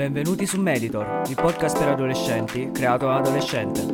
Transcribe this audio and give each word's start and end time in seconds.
Benvenuti 0.00 0.46
su 0.46 0.58
Meditor, 0.58 1.24
il 1.28 1.34
podcast 1.34 1.78
per 1.78 1.88
adolescenti 1.88 2.70
creato 2.72 3.04
da 3.04 3.16
adolescente. 3.16 3.86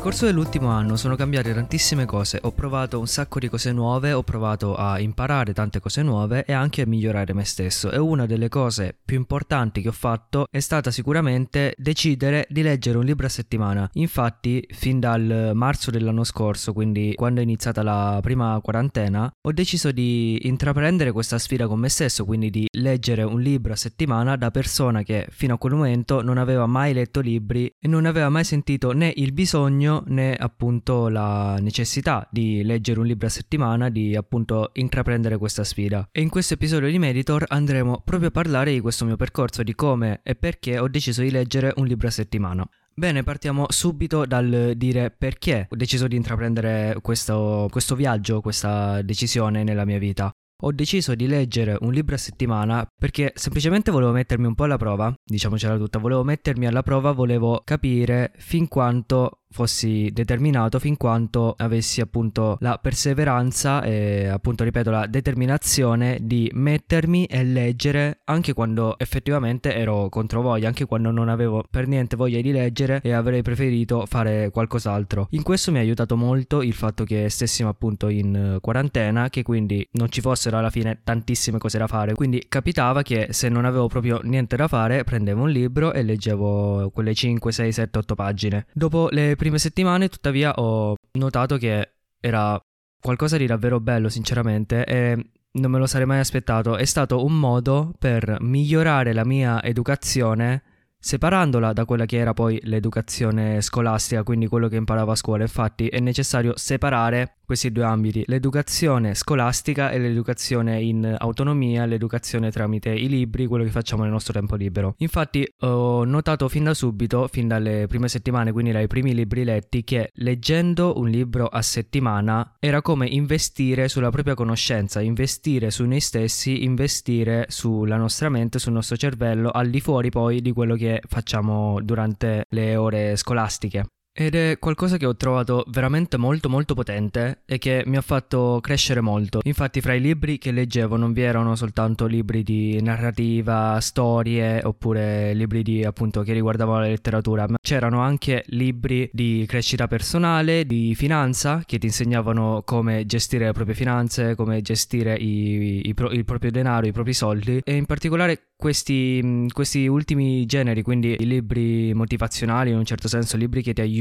Corso 0.00 0.24
dell'ultimo 0.24 0.68
anno 0.68 0.96
sono 0.96 1.14
cambiate 1.14 1.52
tantissime 1.52 2.06
cose, 2.06 2.38
ho 2.42 2.52
provato 2.52 2.98
un 2.98 3.06
sacco 3.06 3.38
di 3.38 3.50
cose 3.50 3.70
nuove, 3.70 4.14
ho 4.14 4.22
provato 4.22 4.74
a 4.74 4.98
imparare 4.98 5.52
tante 5.52 5.78
cose 5.78 6.00
nuove 6.00 6.42
e 6.46 6.54
anche 6.54 6.80
a 6.80 6.86
migliorare 6.86 7.34
me 7.34 7.44
stesso 7.44 7.90
e 7.90 7.98
una 7.98 8.24
delle 8.24 8.48
cose 8.48 8.96
più 9.04 9.18
importanti 9.18 9.82
che 9.82 9.88
ho 9.88 9.92
fatto 9.92 10.46
è 10.50 10.58
stata 10.60 10.90
sicuramente 10.90 11.74
decidere 11.76 12.46
di 12.48 12.62
leggere 12.62 12.96
un 12.96 13.04
libro 13.04 13.26
a 13.26 13.28
settimana. 13.28 13.90
Infatti, 13.92 14.66
fin 14.70 15.00
dal 15.00 15.50
marzo 15.52 15.90
dell'anno 15.90 16.24
scorso, 16.24 16.72
quindi 16.72 17.12
quando 17.14 17.40
è 17.40 17.42
iniziata 17.42 17.82
la 17.82 18.20
prima 18.22 18.58
quarantena, 18.62 19.30
ho 19.38 19.52
deciso 19.52 19.92
di 19.92 20.46
intraprendere 20.46 21.12
questa 21.12 21.38
sfida 21.38 21.66
con 21.66 21.78
me 21.78 21.90
stesso, 21.90 22.24
quindi 22.24 22.48
di 22.48 22.66
leggere 22.78 23.22
un 23.22 23.40
libro 23.40 23.74
a 23.74 23.76
settimana 23.76 24.36
da 24.36 24.50
persona 24.50 25.02
che 25.02 25.26
fino 25.28 25.54
a 25.54 25.58
quel 25.58 25.74
momento 25.74 26.22
non 26.22 26.38
aveva 26.38 26.64
mai 26.64 26.94
letto 26.94 27.20
libri 27.20 27.70
e 27.78 27.86
non 27.86 28.06
aveva 28.06 28.30
mai 28.30 28.44
sentito 28.44 28.92
né 28.92 29.12
il 29.14 29.32
bisogno 29.32 29.88
bisogno 29.90 30.04
né 30.06 30.34
appunto 30.36 31.08
la 31.08 31.56
necessità 31.60 32.26
di 32.30 32.62
leggere 32.62 33.00
un 33.00 33.06
libro 33.06 33.26
a 33.26 33.30
settimana, 33.30 33.88
di 33.88 34.14
appunto 34.14 34.70
intraprendere 34.74 35.36
questa 35.36 35.64
sfida. 35.64 36.08
E 36.12 36.20
in 36.20 36.28
questo 36.28 36.54
episodio 36.54 36.88
di 36.88 36.98
Meditor 36.98 37.44
andremo 37.48 38.02
proprio 38.04 38.28
a 38.28 38.32
parlare 38.32 38.72
di 38.72 38.80
questo 38.80 39.04
mio 39.04 39.16
percorso, 39.16 39.62
di 39.62 39.74
come 39.74 40.20
e 40.22 40.34
perché 40.34 40.78
ho 40.78 40.88
deciso 40.88 41.22
di 41.22 41.30
leggere 41.30 41.72
un 41.76 41.86
libro 41.86 42.06
a 42.08 42.10
settimana. 42.10 42.68
Bene, 42.94 43.22
partiamo 43.22 43.66
subito 43.68 44.26
dal 44.26 44.74
dire 44.76 45.10
perché 45.10 45.66
ho 45.70 45.76
deciso 45.76 46.06
di 46.06 46.16
intraprendere 46.16 46.98
questo, 47.00 47.66
questo 47.70 47.94
viaggio, 47.94 48.40
questa 48.40 49.00
decisione 49.02 49.64
nella 49.64 49.84
mia 49.84 49.98
vita 49.98 50.30
ho 50.62 50.72
deciso 50.72 51.14
di 51.14 51.26
leggere 51.26 51.76
un 51.80 51.92
libro 51.92 52.14
a 52.14 52.18
settimana 52.18 52.86
perché 52.94 53.32
semplicemente 53.34 53.90
volevo 53.90 54.12
mettermi 54.12 54.46
un 54.46 54.54
po' 54.54 54.64
alla 54.64 54.76
prova, 54.76 55.12
diciamocela 55.24 55.76
tutta, 55.76 55.98
volevo 55.98 56.24
mettermi 56.24 56.66
alla 56.66 56.82
prova, 56.82 57.12
volevo 57.12 57.62
capire 57.64 58.32
fin 58.36 58.68
quanto 58.68 59.39
fossi 59.50 60.10
determinato 60.12 60.78
fin 60.78 60.96
quanto 60.96 61.54
avessi 61.56 62.00
appunto 62.00 62.56
la 62.60 62.78
perseveranza 62.78 63.82
e 63.82 64.26
appunto 64.28 64.64
ripeto 64.64 64.90
la 64.90 65.06
determinazione 65.06 66.18
di 66.22 66.50
mettermi 66.54 67.26
e 67.26 67.44
leggere 67.44 68.20
anche 68.24 68.52
quando 68.52 68.98
effettivamente 68.98 69.74
ero 69.74 70.08
contro 70.08 70.42
voglia, 70.42 70.68
anche 70.68 70.84
quando 70.84 71.10
non 71.10 71.28
avevo 71.28 71.64
per 71.68 71.86
niente 71.86 72.16
voglia 72.16 72.40
di 72.40 72.52
leggere 72.52 73.00
e 73.02 73.12
avrei 73.12 73.42
preferito 73.42 74.06
fare 74.06 74.50
qualcos'altro. 74.50 75.28
In 75.30 75.42
questo 75.42 75.72
mi 75.72 75.78
ha 75.78 75.80
aiutato 75.80 76.16
molto 76.16 76.62
il 76.62 76.74
fatto 76.74 77.04
che 77.04 77.28
stessimo 77.28 77.68
appunto 77.68 78.08
in 78.08 78.58
quarantena, 78.60 79.30
che 79.30 79.42
quindi 79.42 79.86
non 79.92 80.10
ci 80.10 80.20
fossero 80.20 80.58
alla 80.58 80.70
fine 80.70 81.00
tantissime 81.02 81.58
cose 81.58 81.78
da 81.78 81.86
fare, 81.86 82.14
quindi 82.14 82.44
capitava 82.48 83.02
che 83.02 83.28
se 83.30 83.48
non 83.48 83.64
avevo 83.64 83.88
proprio 83.88 84.20
niente 84.22 84.56
da 84.56 84.68
fare 84.68 85.04
prendevo 85.04 85.42
un 85.42 85.50
libro 85.50 85.92
e 85.92 86.02
leggevo 86.02 86.90
quelle 86.90 87.14
5, 87.14 87.52
6, 87.52 87.72
7, 87.72 87.98
8 87.98 88.14
pagine. 88.14 88.66
Dopo 88.72 89.08
le 89.10 89.36
prime 89.40 89.58
settimane, 89.58 90.10
tuttavia, 90.10 90.52
ho 90.56 90.96
notato 91.12 91.56
che 91.56 91.92
era 92.20 92.60
qualcosa 93.00 93.38
di 93.38 93.46
davvero 93.46 93.80
bello, 93.80 94.10
sinceramente, 94.10 94.84
e 94.84 95.30
non 95.52 95.70
me 95.70 95.78
lo 95.78 95.86
sarei 95.86 96.06
mai 96.06 96.18
aspettato. 96.18 96.76
È 96.76 96.84
stato 96.84 97.24
un 97.24 97.40
modo 97.40 97.94
per 97.98 98.36
migliorare 98.40 99.14
la 99.14 99.24
mia 99.24 99.62
educazione 99.62 100.62
separandola 100.98 101.72
da 101.72 101.86
quella 101.86 102.04
che 102.04 102.18
era 102.18 102.34
poi 102.34 102.60
l'educazione 102.64 103.62
scolastica, 103.62 104.24
quindi 104.24 104.46
quello 104.46 104.68
che 104.68 104.76
imparavo 104.76 105.12
a 105.12 105.16
scuola. 105.16 105.44
Infatti 105.44 105.88
è 105.88 106.00
necessario 106.00 106.52
separare 106.58 107.38
questi 107.50 107.72
due 107.72 107.82
ambiti, 107.82 108.22
l'educazione 108.28 109.16
scolastica 109.16 109.90
e 109.90 109.98
l'educazione 109.98 110.80
in 110.80 111.16
autonomia, 111.18 111.84
l'educazione 111.84 112.52
tramite 112.52 112.90
i 112.90 113.08
libri, 113.08 113.46
quello 113.46 113.64
che 113.64 113.70
facciamo 113.70 114.04
nel 114.04 114.12
nostro 114.12 114.32
tempo 114.32 114.54
libero. 114.54 114.94
Infatti 114.98 115.52
ho 115.62 116.04
notato 116.04 116.48
fin 116.48 116.62
da 116.62 116.74
subito, 116.74 117.26
fin 117.26 117.48
dalle 117.48 117.86
prime 117.88 118.06
settimane, 118.06 118.52
quindi 118.52 118.70
dai 118.70 118.86
primi 118.86 119.14
libri 119.14 119.42
letti, 119.42 119.82
che 119.82 120.12
leggendo 120.14 120.96
un 120.96 121.08
libro 121.08 121.46
a 121.46 121.60
settimana 121.60 122.54
era 122.60 122.82
come 122.82 123.08
investire 123.08 123.88
sulla 123.88 124.10
propria 124.10 124.34
conoscenza, 124.34 125.00
investire 125.00 125.72
su 125.72 125.84
noi 125.86 125.98
stessi, 125.98 126.62
investire 126.62 127.46
sulla 127.48 127.96
nostra 127.96 128.28
mente, 128.28 128.60
sul 128.60 128.74
nostro 128.74 128.96
cervello, 128.96 129.50
al 129.50 129.70
di 129.70 129.80
fuori 129.80 130.10
poi 130.10 130.40
di 130.40 130.52
quello 130.52 130.76
che 130.76 131.02
facciamo 131.04 131.80
durante 131.82 132.44
le 132.50 132.76
ore 132.76 133.16
scolastiche. 133.16 133.86
Ed 134.12 134.34
è 134.34 134.58
qualcosa 134.58 134.96
che 134.96 135.06
ho 135.06 135.14
trovato 135.14 135.64
veramente 135.68 136.16
molto 136.16 136.48
molto 136.48 136.74
potente 136.74 137.42
e 137.46 137.58
che 137.58 137.84
mi 137.86 137.96
ha 137.96 138.00
fatto 138.00 138.58
crescere 138.60 139.00
molto. 139.00 139.38
Infatti 139.44 139.80
fra 139.80 139.94
i 139.94 140.00
libri 140.00 140.36
che 140.36 140.50
leggevo 140.50 140.96
non 140.96 141.12
vi 141.12 141.22
erano 141.22 141.54
soltanto 141.54 142.06
libri 142.06 142.42
di 142.42 142.82
narrativa, 142.82 143.78
storie 143.80 144.60
oppure 144.64 145.32
libri 145.34 145.62
di 145.62 145.84
appunto 145.84 146.22
che 146.22 146.32
riguardavano 146.32 146.80
la 146.80 146.88
letteratura, 146.88 147.46
ma 147.48 147.56
c'erano 147.62 148.00
anche 148.00 148.42
libri 148.48 149.08
di 149.12 149.44
crescita 149.46 149.86
personale, 149.86 150.66
di 150.66 150.94
finanza 150.96 151.62
che 151.64 151.78
ti 151.78 151.86
insegnavano 151.86 152.62
come 152.64 153.06
gestire 153.06 153.46
le 153.46 153.52
proprie 153.52 153.76
finanze, 153.76 154.34
come 154.34 154.60
gestire 154.60 155.14
i, 155.14 155.88
i 155.88 155.94
pro, 155.94 156.10
il 156.10 156.24
proprio 156.24 156.50
denaro, 156.50 156.86
i 156.86 156.92
propri 156.92 157.12
soldi 157.12 157.60
e 157.62 157.76
in 157.76 157.86
particolare 157.86 158.48
questi, 158.56 159.46
questi 159.52 159.86
ultimi 159.86 160.44
generi, 160.46 160.82
quindi 160.82 161.16
i 161.18 161.26
libri 161.26 161.94
motivazionali 161.94 162.70
in 162.70 162.76
un 162.76 162.84
certo 162.84 163.08
senso, 163.08 163.36
libri 163.36 163.62
che 163.62 163.72
ti 163.72 163.80
aiutano 163.80 163.99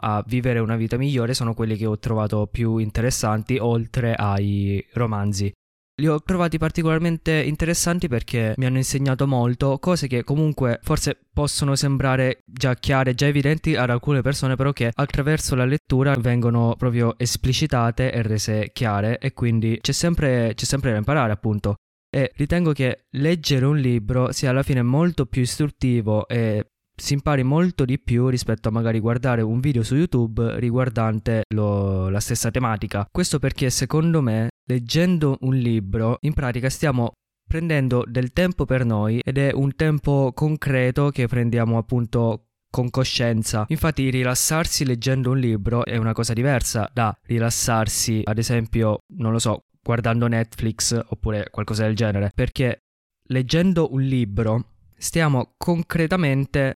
a 0.00 0.24
vivere 0.26 0.58
una 0.58 0.76
vita 0.76 0.96
migliore, 0.96 1.34
sono 1.34 1.54
quelli 1.54 1.76
che 1.76 1.86
ho 1.86 1.98
trovato 1.98 2.48
più 2.50 2.78
interessanti 2.78 3.58
oltre 3.58 4.14
ai 4.14 4.84
romanzi. 4.94 5.52
Li 6.00 6.08
ho 6.08 6.22
trovati 6.22 6.56
particolarmente 6.56 7.42
interessanti 7.42 8.08
perché 8.08 8.54
mi 8.56 8.64
hanno 8.64 8.78
insegnato 8.78 9.26
molto, 9.26 9.78
cose 9.78 10.06
che 10.06 10.24
comunque 10.24 10.80
forse 10.82 11.18
possono 11.32 11.74
sembrare 11.74 12.40
già 12.46 12.74
chiare, 12.74 13.14
già 13.14 13.26
evidenti 13.26 13.76
ad 13.76 13.90
alcune 13.90 14.22
persone, 14.22 14.56
però 14.56 14.72
che 14.72 14.90
attraverso 14.94 15.54
la 15.54 15.66
lettura 15.66 16.14
vengono 16.14 16.74
proprio 16.78 17.18
esplicitate 17.18 18.12
e 18.12 18.22
rese 18.22 18.70
chiare 18.72 19.18
e 19.18 19.34
quindi 19.34 19.78
c'è 19.80 19.92
sempre, 19.92 20.52
c'è 20.54 20.64
sempre 20.64 20.92
da 20.92 20.96
imparare 20.96 21.32
appunto 21.32 21.74
e 22.10 22.32
ritengo 22.34 22.72
che 22.72 23.04
leggere 23.10 23.64
un 23.64 23.78
libro 23.78 24.32
sia 24.32 24.50
alla 24.50 24.64
fine 24.64 24.82
molto 24.82 25.26
più 25.26 25.42
istruttivo 25.42 26.26
e 26.26 26.66
si 27.00 27.14
impari 27.14 27.42
molto 27.42 27.84
di 27.84 27.98
più 27.98 28.28
rispetto 28.28 28.68
a 28.68 28.72
magari 28.72 29.00
guardare 29.00 29.42
un 29.42 29.60
video 29.60 29.82
su 29.82 29.96
YouTube 29.96 30.58
riguardante 30.58 31.42
lo, 31.54 32.08
la 32.08 32.20
stessa 32.20 32.50
tematica. 32.50 33.06
Questo 33.10 33.38
perché 33.38 33.70
secondo 33.70 34.20
me 34.20 34.48
leggendo 34.66 35.38
un 35.40 35.56
libro 35.56 36.18
in 36.20 36.34
pratica 36.34 36.68
stiamo 36.68 37.12
prendendo 37.48 38.04
del 38.06 38.32
tempo 38.32 38.64
per 38.64 38.84
noi 38.84 39.20
ed 39.24 39.36
è 39.36 39.50
un 39.52 39.74
tempo 39.74 40.32
concreto 40.32 41.10
che 41.10 41.26
prendiamo 41.26 41.78
appunto 41.78 42.44
con 42.70 42.90
coscienza. 42.90 43.64
Infatti 43.68 44.08
rilassarsi 44.10 44.84
leggendo 44.84 45.30
un 45.30 45.38
libro 45.38 45.84
è 45.84 45.96
una 45.96 46.12
cosa 46.12 46.32
diversa 46.32 46.88
da 46.92 47.12
rilassarsi, 47.22 48.22
ad 48.24 48.38
esempio, 48.38 49.00
non 49.16 49.32
lo 49.32 49.40
so, 49.40 49.64
guardando 49.82 50.28
Netflix 50.28 50.96
oppure 51.08 51.48
qualcosa 51.50 51.84
del 51.84 51.96
genere, 51.96 52.30
perché 52.32 52.84
leggendo 53.24 53.92
un 53.92 54.02
libro 54.02 54.64
stiamo 54.96 55.54
concretamente 55.56 56.76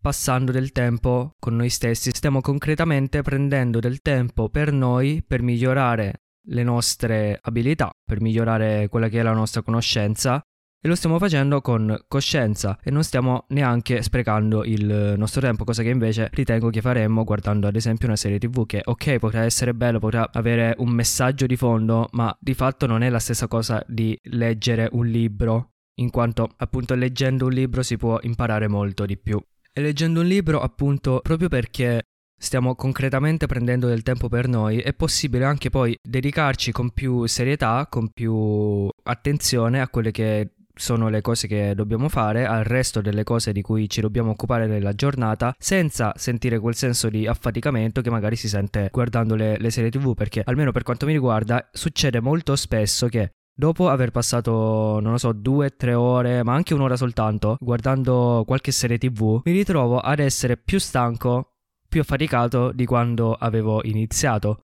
passando 0.00 0.52
del 0.52 0.72
tempo 0.72 1.34
con 1.38 1.56
noi 1.56 1.68
stessi, 1.68 2.10
stiamo 2.12 2.40
concretamente 2.40 3.22
prendendo 3.22 3.80
del 3.80 4.00
tempo 4.00 4.48
per 4.48 4.72
noi 4.72 5.22
per 5.26 5.42
migliorare 5.42 6.22
le 6.48 6.62
nostre 6.62 7.38
abilità, 7.40 7.90
per 8.04 8.20
migliorare 8.20 8.88
quella 8.88 9.08
che 9.08 9.20
è 9.20 9.22
la 9.22 9.32
nostra 9.32 9.62
conoscenza 9.62 10.42
e 10.82 10.88
lo 10.88 10.94
stiamo 10.94 11.18
facendo 11.18 11.60
con 11.60 11.94
coscienza 12.08 12.78
e 12.82 12.90
non 12.90 13.04
stiamo 13.04 13.44
neanche 13.48 14.00
sprecando 14.00 14.64
il 14.64 15.14
nostro 15.18 15.42
tempo, 15.42 15.64
cosa 15.64 15.82
che 15.82 15.90
invece 15.90 16.30
ritengo 16.32 16.70
che 16.70 16.80
faremmo 16.80 17.22
guardando 17.22 17.66
ad 17.66 17.76
esempio 17.76 18.06
una 18.06 18.16
serie 18.16 18.38
tv 18.38 18.64
che 18.64 18.80
ok 18.82 19.18
potrà 19.18 19.44
essere 19.44 19.74
bello, 19.74 19.98
potrà 19.98 20.30
avere 20.32 20.74
un 20.78 20.88
messaggio 20.88 21.44
di 21.44 21.56
fondo, 21.56 22.08
ma 22.12 22.34
di 22.40 22.54
fatto 22.54 22.86
non 22.86 23.02
è 23.02 23.10
la 23.10 23.18
stessa 23.18 23.46
cosa 23.46 23.84
di 23.86 24.18
leggere 24.22 24.88
un 24.92 25.06
libro, 25.06 25.72
in 25.96 26.08
quanto 26.08 26.48
appunto 26.56 26.94
leggendo 26.94 27.44
un 27.44 27.52
libro 27.52 27.82
si 27.82 27.98
può 27.98 28.18
imparare 28.22 28.66
molto 28.66 29.04
di 29.04 29.18
più. 29.18 29.38
E 29.72 29.80
leggendo 29.80 30.20
un 30.20 30.26
libro 30.26 30.60
appunto 30.60 31.20
proprio 31.22 31.48
perché 31.48 32.02
stiamo 32.36 32.74
concretamente 32.74 33.46
prendendo 33.46 33.86
del 33.86 34.02
tempo 34.02 34.28
per 34.28 34.48
noi, 34.48 34.78
è 34.78 34.92
possibile 34.94 35.44
anche 35.44 35.70
poi 35.70 35.96
dedicarci 36.02 36.72
con 36.72 36.90
più 36.90 37.26
serietà, 37.26 37.86
con 37.88 38.08
più 38.08 38.88
attenzione 39.04 39.80
a 39.80 39.88
quelle 39.88 40.10
che 40.10 40.54
sono 40.74 41.08
le 41.08 41.20
cose 41.20 41.46
che 41.46 41.74
dobbiamo 41.74 42.08
fare, 42.08 42.46
al 42.46 42.64
resto 42.64 43.00
delle 43.02 43.22
cose 43.22 43.52
di 43.52 43.60
cui 43.60 43.88
ci 43.88 44.00
dobbiamo 44.00 44.30
occupare 44.30 44.66
nella 44.66 44.94
giornata, 44.94 45.54
senza 45.58 46.12
sentire 46.16 46.58
quel 46.58 46.74
senso 46.74 47.10
di 47.10 47.26
affaticamento 47.26 48.00
che 48.00 48.10
magari 48.10 48.36
si 48.36 48.48
sente 48.48 48.88
guardando 48.90 49.34
le, 49.34 49.58
le 49.58 49.70
serie 49.70 49.90
tv, 49.90 50.14
perché 50.14 50.42
almeno 50.44 50.72
per 50.72 50.82
quanto 50.82 51.06
mi 51.06 51.12
riguarda 51.12 51.68
succede 51.72 52.20
molto 52.20 52.56
spesso 52.56 53.08
che 53.08 53.32
Dopo 53.52 53.88
aver 53.88 54.10
passato, 54.10 55.00
non 55.00 55.12
lo 55.12 55.18
so, 55.18 55.32
due, 55.32 55.76
tre 55.76 55.94
ore, 55.94 56.42
ma 56.42 56.54
anche 56.54 56.72
un'ora 56.72 56.96
soltanto, 56.96 57.56
guardando 57.60 58.44
qualche 58.46 58.72
serie 58.72 58.96
tv, 58.96 59.42
mi 59.44 59.52
ritrovo 59.52 59.98
ad 59.98 60.18
essere 60.18 60.56
più 60.56 60.78
stanco, 60.78 61.56
più 61.88 62.00
affaticato 62.00 62.72
di 62.72 62.86
quando 62.86 63.34
avevo 63.34 63.84
iniziato. 63.84 64.60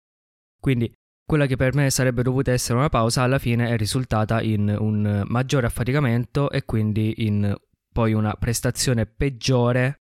Quindi 0.58 0.90
quella 1.26 1.46
che 1.46 1.56
per 1.56 1.74
me 1.74 1.90
sarebbe 1.90 2.22
dovuta 2.22 2.52
essere 2.52 2.78
una 2.78 2.88
pausa 2.88 3.22
alla 3.22 3.38
fine 3.38 3.68
è 3.68 3.76
risultata 3.76 4.40
in 4.40 4.74
un 4.78 5.24
maggiore 5.26 5.66
affaticamento 5.66 6.50
e 6.50 6.64
quindi 6.64 7.26
in 7.26 7.54
poi 7.92 8.12
una 8.12 8.34
prestazione 8.34 9.06
peggiore 9.06 10.02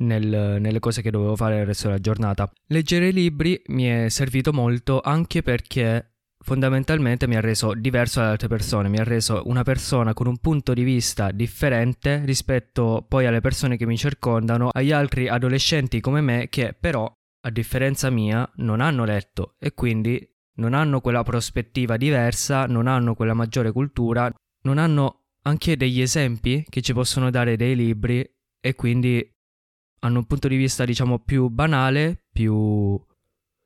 nel, 0.00 0.58
nelle 0.60 0.78
cose 0.78 1.00
che 1.00 1.10
dovevo 1.10 1.34
fare 1.34 1.60
il 1.60 1.66
resto 1.66 1.86
della 1.86 2.00
giornata. 2.00 2.50
Leggere 2.66 3.10
libri 3.10 3.60
mi 3.68 3.84
è 3.84 4.08
servito 4.08 4.52
molto 4.52 5.00
anche 5.00 5.42
perché 5.42 6.18
fondamentalmente 6.42 7.26
mi 7.26 7.36
ha 7.36 7.40
reso 7.40 7.74
diverso 7.74 8.20
dalle 8.20 8.32
altre 8.32 8.48
persone, 8.48 8.88
mi 8.88 8.98
ha 8.98 9.04
reso 9.04 9.42
una 9.46 9.62
persona 9.62 10.14
con 10.14 10.26
un 10.26 10.38
punto 10.38 10.72
di 10.72 10.82
vista 10.82 11.30
differente 11.30 12.24
rispetto 12.24 13.04
poi 13.06 13.26
alle 13.26 13.40
persone 13.40 13.76
che 13.76 13.86
mi 13.86 13.96
circondano, 13.96 14.70
agli 14.72 14.92
altri 14.92 15.28
adolescenti 15.28 16.00
come 16.00 16.20
me 16.20 16.48
che 16.48 16.74
però, 16.78 17.10
a 17.42 17.50
differenza 17.50 18.10
mia, 18.10 18.50
non 18.56 18.80
hanno 18.80 19.04
letto 19.04 19.54
e 19.58 19.74
quindi 19.74 20.26
non 20.54 20.74
hanno 20.74 21.00
quella 21.00 21.22
prospettiva 21.22 21.96
diversa, 21.96 22.66
non 22.66 22.86
hanno 22.86 23.14
quella 23.14 23.34
maggiore 23.34 23.72
cultura, 23.72 24.30
non 24.62 24.78
hanno 24.78 25.20
anche 25.42 25.76
degli 25.76 26.00
esempi 26.00 26.64
che 26.68 26.82
ci 26.82 26.92
possono 26.92 27.30
dare 27.30 27.56
dei 27.56 27.74
libri 27.74 28.28
e 28.60 28.74
quindi 28.74 29.26
hanno 30.00 30.18
un 30.18 30.26
punto 30.26 30.48
di 30.48 30.56
vista 30.56 30.84
diciamo 30.84 31.18
più 31.18 31.48
banale, 31.48 32.24
più 32.30 32.98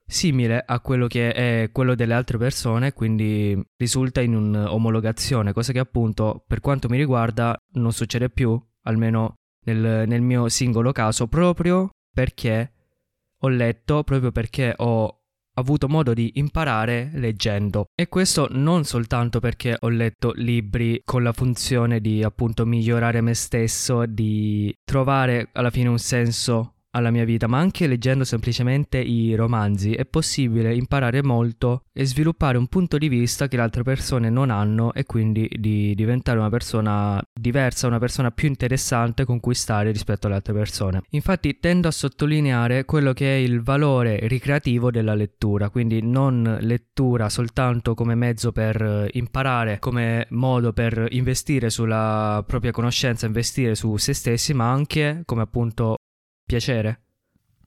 simile 0.07 0.63
a 0.65 0.81
quello 0.81 1.07
che 1.07 1.33
è 1.33 1.71
quello 1.73 1.95
delle 1.95 2.15
altre 2.15 2.39
persone, 2.39 2.93
quindi 2.93 3.61
risulta 3.77 4.21
in 4.21 4.35
un'omologazione, 4.35 5.53
cosa 5.53 5.73
che 5.73 5.79
appunto 5.79 6.45
per 6.47 6.61
quanto 6.61 6.89
mi 6.89 6.97
riguarda 6.97 7.57
non 7.73 7.93
succede 7.93 8.31
più, 8.31 8.61
almeno 8.83 9.35
nel, 9.65 10.07
nel 10.07 10.21
mio 10.21 10.49
singolo 10.49 10.93
caso, 10.93 11.27
proprio 11.27 11.91
perché 12.13 12.73
ho 13.39 13.49
letto, 13.49 14.05
proprio 14.05 14.31
perché 14.31 14.75
ho 14.77 15.19
avuto 15.55 15.89
modo 15.89 16.15
di 16.15 16.33
imparare 16.35 17.11
leggendo. 17.15 17.87
E 17.95 18.09
questo 18.09 18.49
non 18.51 18.85
soltanto 18.85 19.41
perché 19.41 19.77
ho 19.79 19.89
letto 19.89 20.33
libri 20.35 21.01
con 21.05 21.23
la 21.23 21.33
funzione 21.33 22.01
di 22.01 22.23
appunto 22.23 22.67
migliorare 22.67 23.21
me 23.21 23.35
stesso, 23.35 24.07
di 24.07 24.75
trovare 24.85 25.51
alla 25.53 25.71
fine 25.71 25.89
un 25.89 25.99
senso 25.99 26.74
alla 26.95 27.11
mia 27.11 27.25
vita, 27.25 27.47
ma 27.47 27.59
anche 27.59 27.87
leggendo 27.87 28.25
semplicemente 28.25 28.99
i 28.99 29.35
romanzi 29.35 29.93
è 29.93 30.05
possibile 30.05 30.75
imparare 30.75 31.23
molto 31.23 31.85
e 31.93 32.07
sviluppare 32.07 32.57
un 32.57 32.67
punto 32.69 32.99
di 32.99 33.09
vista 33.09 33.49
che 33.49 33.57
le 33.57 33.63
altre 33.63 33.83
persone 33.83 34.31
non 34.31 34.51
hanno 34.51 34.93
e 34.95 35.05
quindi 35.05 35.51
di 35.59 35.95
diventare 35.95 36.39
una 36.39 36.51
persona 36.51 37.21
diversa, 37.33 37.87
una 37.87 37.99
persona 37.99 38.31
più 38.31 38.49
interessante 38.49 39.25
con 39.25 39.41
cui 39.41 39.55
stare 39.55 39.91
rispetto 39.91 40.27
alle 40.27 40.37
altre 40.37 40.53
persone. 40.53 41.03
Infatti 41.11 41.59
tendo 41.59 41.89
a 41.89 41.93
sottolineare 41.93 42.85
quello 42.85 43.13
che 43.13 43.35
è 43.35 43.39
il 43.39 43.61
valore 43.63 44.27
ricreativo 44.29 44.91
della 44.91 45.15
lettura, 45.15 45.71
quindi 45.71 46.01
non 46.03 46.59
lettura 46.61 47.29
soltanto 47.29 47.95
come 47.95 48.15
mezzo 48.15 48.53
per 48.53 49.09
imparare, 49.13 49.79
come 49.79 50.27
modo 50.31 50.73
per 50.73 51.09
investire 51.11 51.71
sulla 51.71 52.43
propria 52.47 52.71
conoscenza, 52.71 53.27
investire 53.27 53.75
su 53.75 53.97
se 53.97 54.13
stessi, 54.13 54.55
ma 54.55 54.71
anche 54.71 55.23
come 55.25 55.43
appunto 55.43 55.97
piacere. 56.45 57.01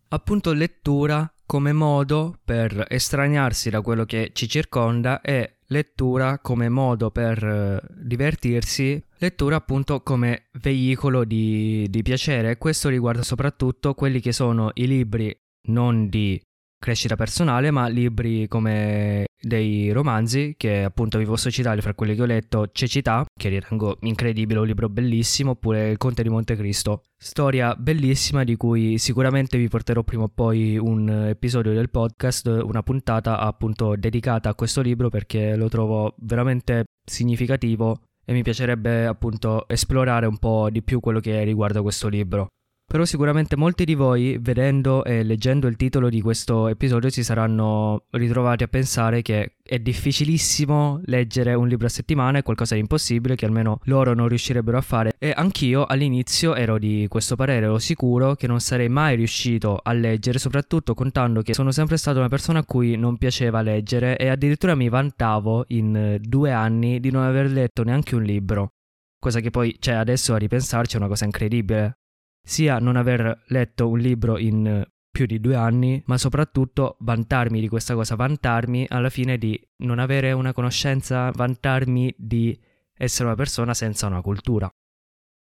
Appunto 0.10 0.54
lettura 0.54 1.32
come 1.46 1.72
modo 1.74 2.40
per 2.44 2.86
estraniarsi 2.90 3.70
da 3.70 3.82
quello 3.82 4.06
che 4.06 4.32
ci 4.34 4.48
circonda 4.48 5.22
e 5.22 5.60
lettura 5.68 6.40
come 6.40 6.70
modo 6.70 7.10
per 7.10 7.44
eh, 7.44 7.82
divertirsi, 7.96 9.02
lettura 9.18 9.58
appunto 9.58 10.02
come 10.02 10.48
veicolo 10.62 11.24
di, 11.24 11.88
di 11.90 12.02
piacere. 12.02 12.58
Questo 12.58 12.90
riguarda 12.90 13.24
soprattutto 13.24 13.94
quelli 13.94 14.20
che 14.20 14.32
sono 14.32 14.72
i 14.76 14.88
libri 14.88 15.36
non 15.68 16.08
di 16.08 16.42
crescita 16.80 17.16
personale, 17.16 17.72
ma 17.72 17.88
libri 17.88 18.48
come 18.48 19.26
dei 19.40 19.92
romanzi, 19.92 20.56
che 20.58 20.84
appunto 20.84 21.18
vi 21.18 21.26
posso 21.26 21.50
citare 21.52 21.82
fra 21.82 21.94
quelli 21.94 22.16
che 22.16 22.22
ho 22.22 22.26
letto, 22.26 22.70
Cecità, 22.72 23.26
che 23.34 23.50
ritengo 23.50 23.98
incredibile, 24.02 24.60
un 24.60 24.66
libro 24.66 24.90
bellissimo, 24.90 25.52
oppure 25.52 25.90
Il 25.92 25.98
Conte 25.98 26.24
di 26.24 26.30
Montecristo. 26.30 27.04
Storia 27.18 27.76
bellissima 27.76 28.44
di 28.44 28.56
cui 28.56 28.98
sicuramente 28.98 29.58
vi 29.58 29.68
porterò 29.68 30.04
prima 30.04 30.24
o 30.24 30.32
poi 30.34 30.78
un 30.78 31.10
episodio 31.30 31.74
del 31.74 31.90
podcast, 31.90 32.48
una 32.48 32.84
puntata 32.84 33.40
appunto 33.40 33.96
dedicata 33.96 34.50
a 34.50 34.56
questo 34.56 34.82
libro 34.82 35.10
perché 35.10 35.56
lo 35.56 35.70
trovo 35.70 36.16
veramente 36.20 36.84
significativo 37.04 38.02
e 38.26 38.34
mi 38.34 38.44
piacerebbe 38.44 39.06
appunto 39.06 39.68
esplorare 39.68 40.26
un 40.26 40.38
po' 40.38 40.70
di 40.70 40.84
più 40.84 41.00
quello 41.00 41.20
che 41.20 41.44
riguarda 41.44 41.82
questo 41.82 42.10
libro. 42.10 42.50
Però 42.90 43.04
sicuramente 43.04 43.58
molti 43.58 43.84
di 43.84 43.96
voi, 43.96 44.38
vedendo 44.40 45.04
e 45.04 45.22
leggendo 45.22 45.68
il 45.68 45.76
titolo 45.76 46.08
di 46.08 46.22
questo 46.22 46.70
episodio, 46.70 47.10
si 47.10 47.22
saranno 47.22 48.06
ritrovati 48.12 48.64
a 48.64 48.70
pensare 48.70 49.22
che 49.22 49.56
è 49.62 49.78
difficilissimo 49.78 51.02
leggere 51.04 51.54
un 51.54 51.68
libro 51.68 51.88
a 51.88 51.90
settimana, 51.90 52.38
è 52.38 52.44
qualcosa 52.44 52.76
di 52.76 52.80
impossibile 52.80 53.36
che 53.36 53.46
almeno 53.46 53.82
loro 53.84 54.14
non 54.14 54.30
riuscirebbero 54.30 54.78
a 54.78 54.82
fare. 54.82 55.16
E 55.20 55.34
anch'io 55.36 55.86
all'inizio 55.86 56.56
ero 56.56 56.78
di 56.78 57.08
questo 57.10 57.36
parere, 57.36 57.66
ero 57.66 57.78
sicuro 57.78 58.36
che 58.36 58.48
non 58.48 58.62
sarei 58.62 58.88
mai 58.88 59.18
riuscito 59.18 59.78
a 59.84 59.92
leggere, 59.92 60.40
soprattutto 60.40 60.94
contando 60.94 61.42
che 61.42 61.54
sono 61.54 61.72
sempre 61.72 61.98
stata 61.98 62.20
una 62.20 62.30
persona 62.30 62.60
a 62.60 62.66
cui 62.66 62.96
non 62.96 63.18
piaceva 63.18 63.62
leggere 63.62 64.16
e 64.16 64.30
addirittura 64.30 64.76
mi 64.76 64.88
vantavo 64.88 65.66
in 65.68 66.20
due 66.22 66.54
anni 66.54 67.02
di 67.02 67.12
non 67.12 67.24
aver 67.24 67.52
letto 67.52 67.84
neanche 67.84 68.16
un 68.16 68.24
libro. 68.24 68.76
Cosa 69.20 69.42
che 69.42 69.50
poi, 69.50 69.76
cioè, 69.78 69.96
adesso 69.96 70.34
a 70.34 70.38
ripensarci 70.38 70.96
è 70.96 71.00
una 71.00 71.10
cosa 71.10 71.26
incredibile 71.26 71.98
sia 72.48 72.80
non 72.80 72.96
aver 72.96 73.44
letto 73.48 73.90
un 73.90 74.00
libro 74.00 74.38
in 74.38 74.82
più 75.12 75.26
di 75.26 75.42
due 75.42 75.56
anni, 75.56 76.02
ma 76.06 76.18
soprattutto 76.18 76.96
vantarmi 77.02 77.60
di 77.60 77.68
questa 77.68 77.94
cosa, 77.94 78.16
vantarmi 78.16 78.86
alla 78.88 79.10
fine 79.10 79.38
di 79.38 79.60
non 79.84 80.00
avere 80.00 80.32
una 80.32 80.54
conoscenza, 80.54 81.30
vantarmi 81.32 82.16
di 82.18 82.58
essere 82.94 83.26
una 83.26 83.36
persona 83.36 83.74
senza 83.74 84.08
una 84.08 84.22
cultura. 84.22 84.74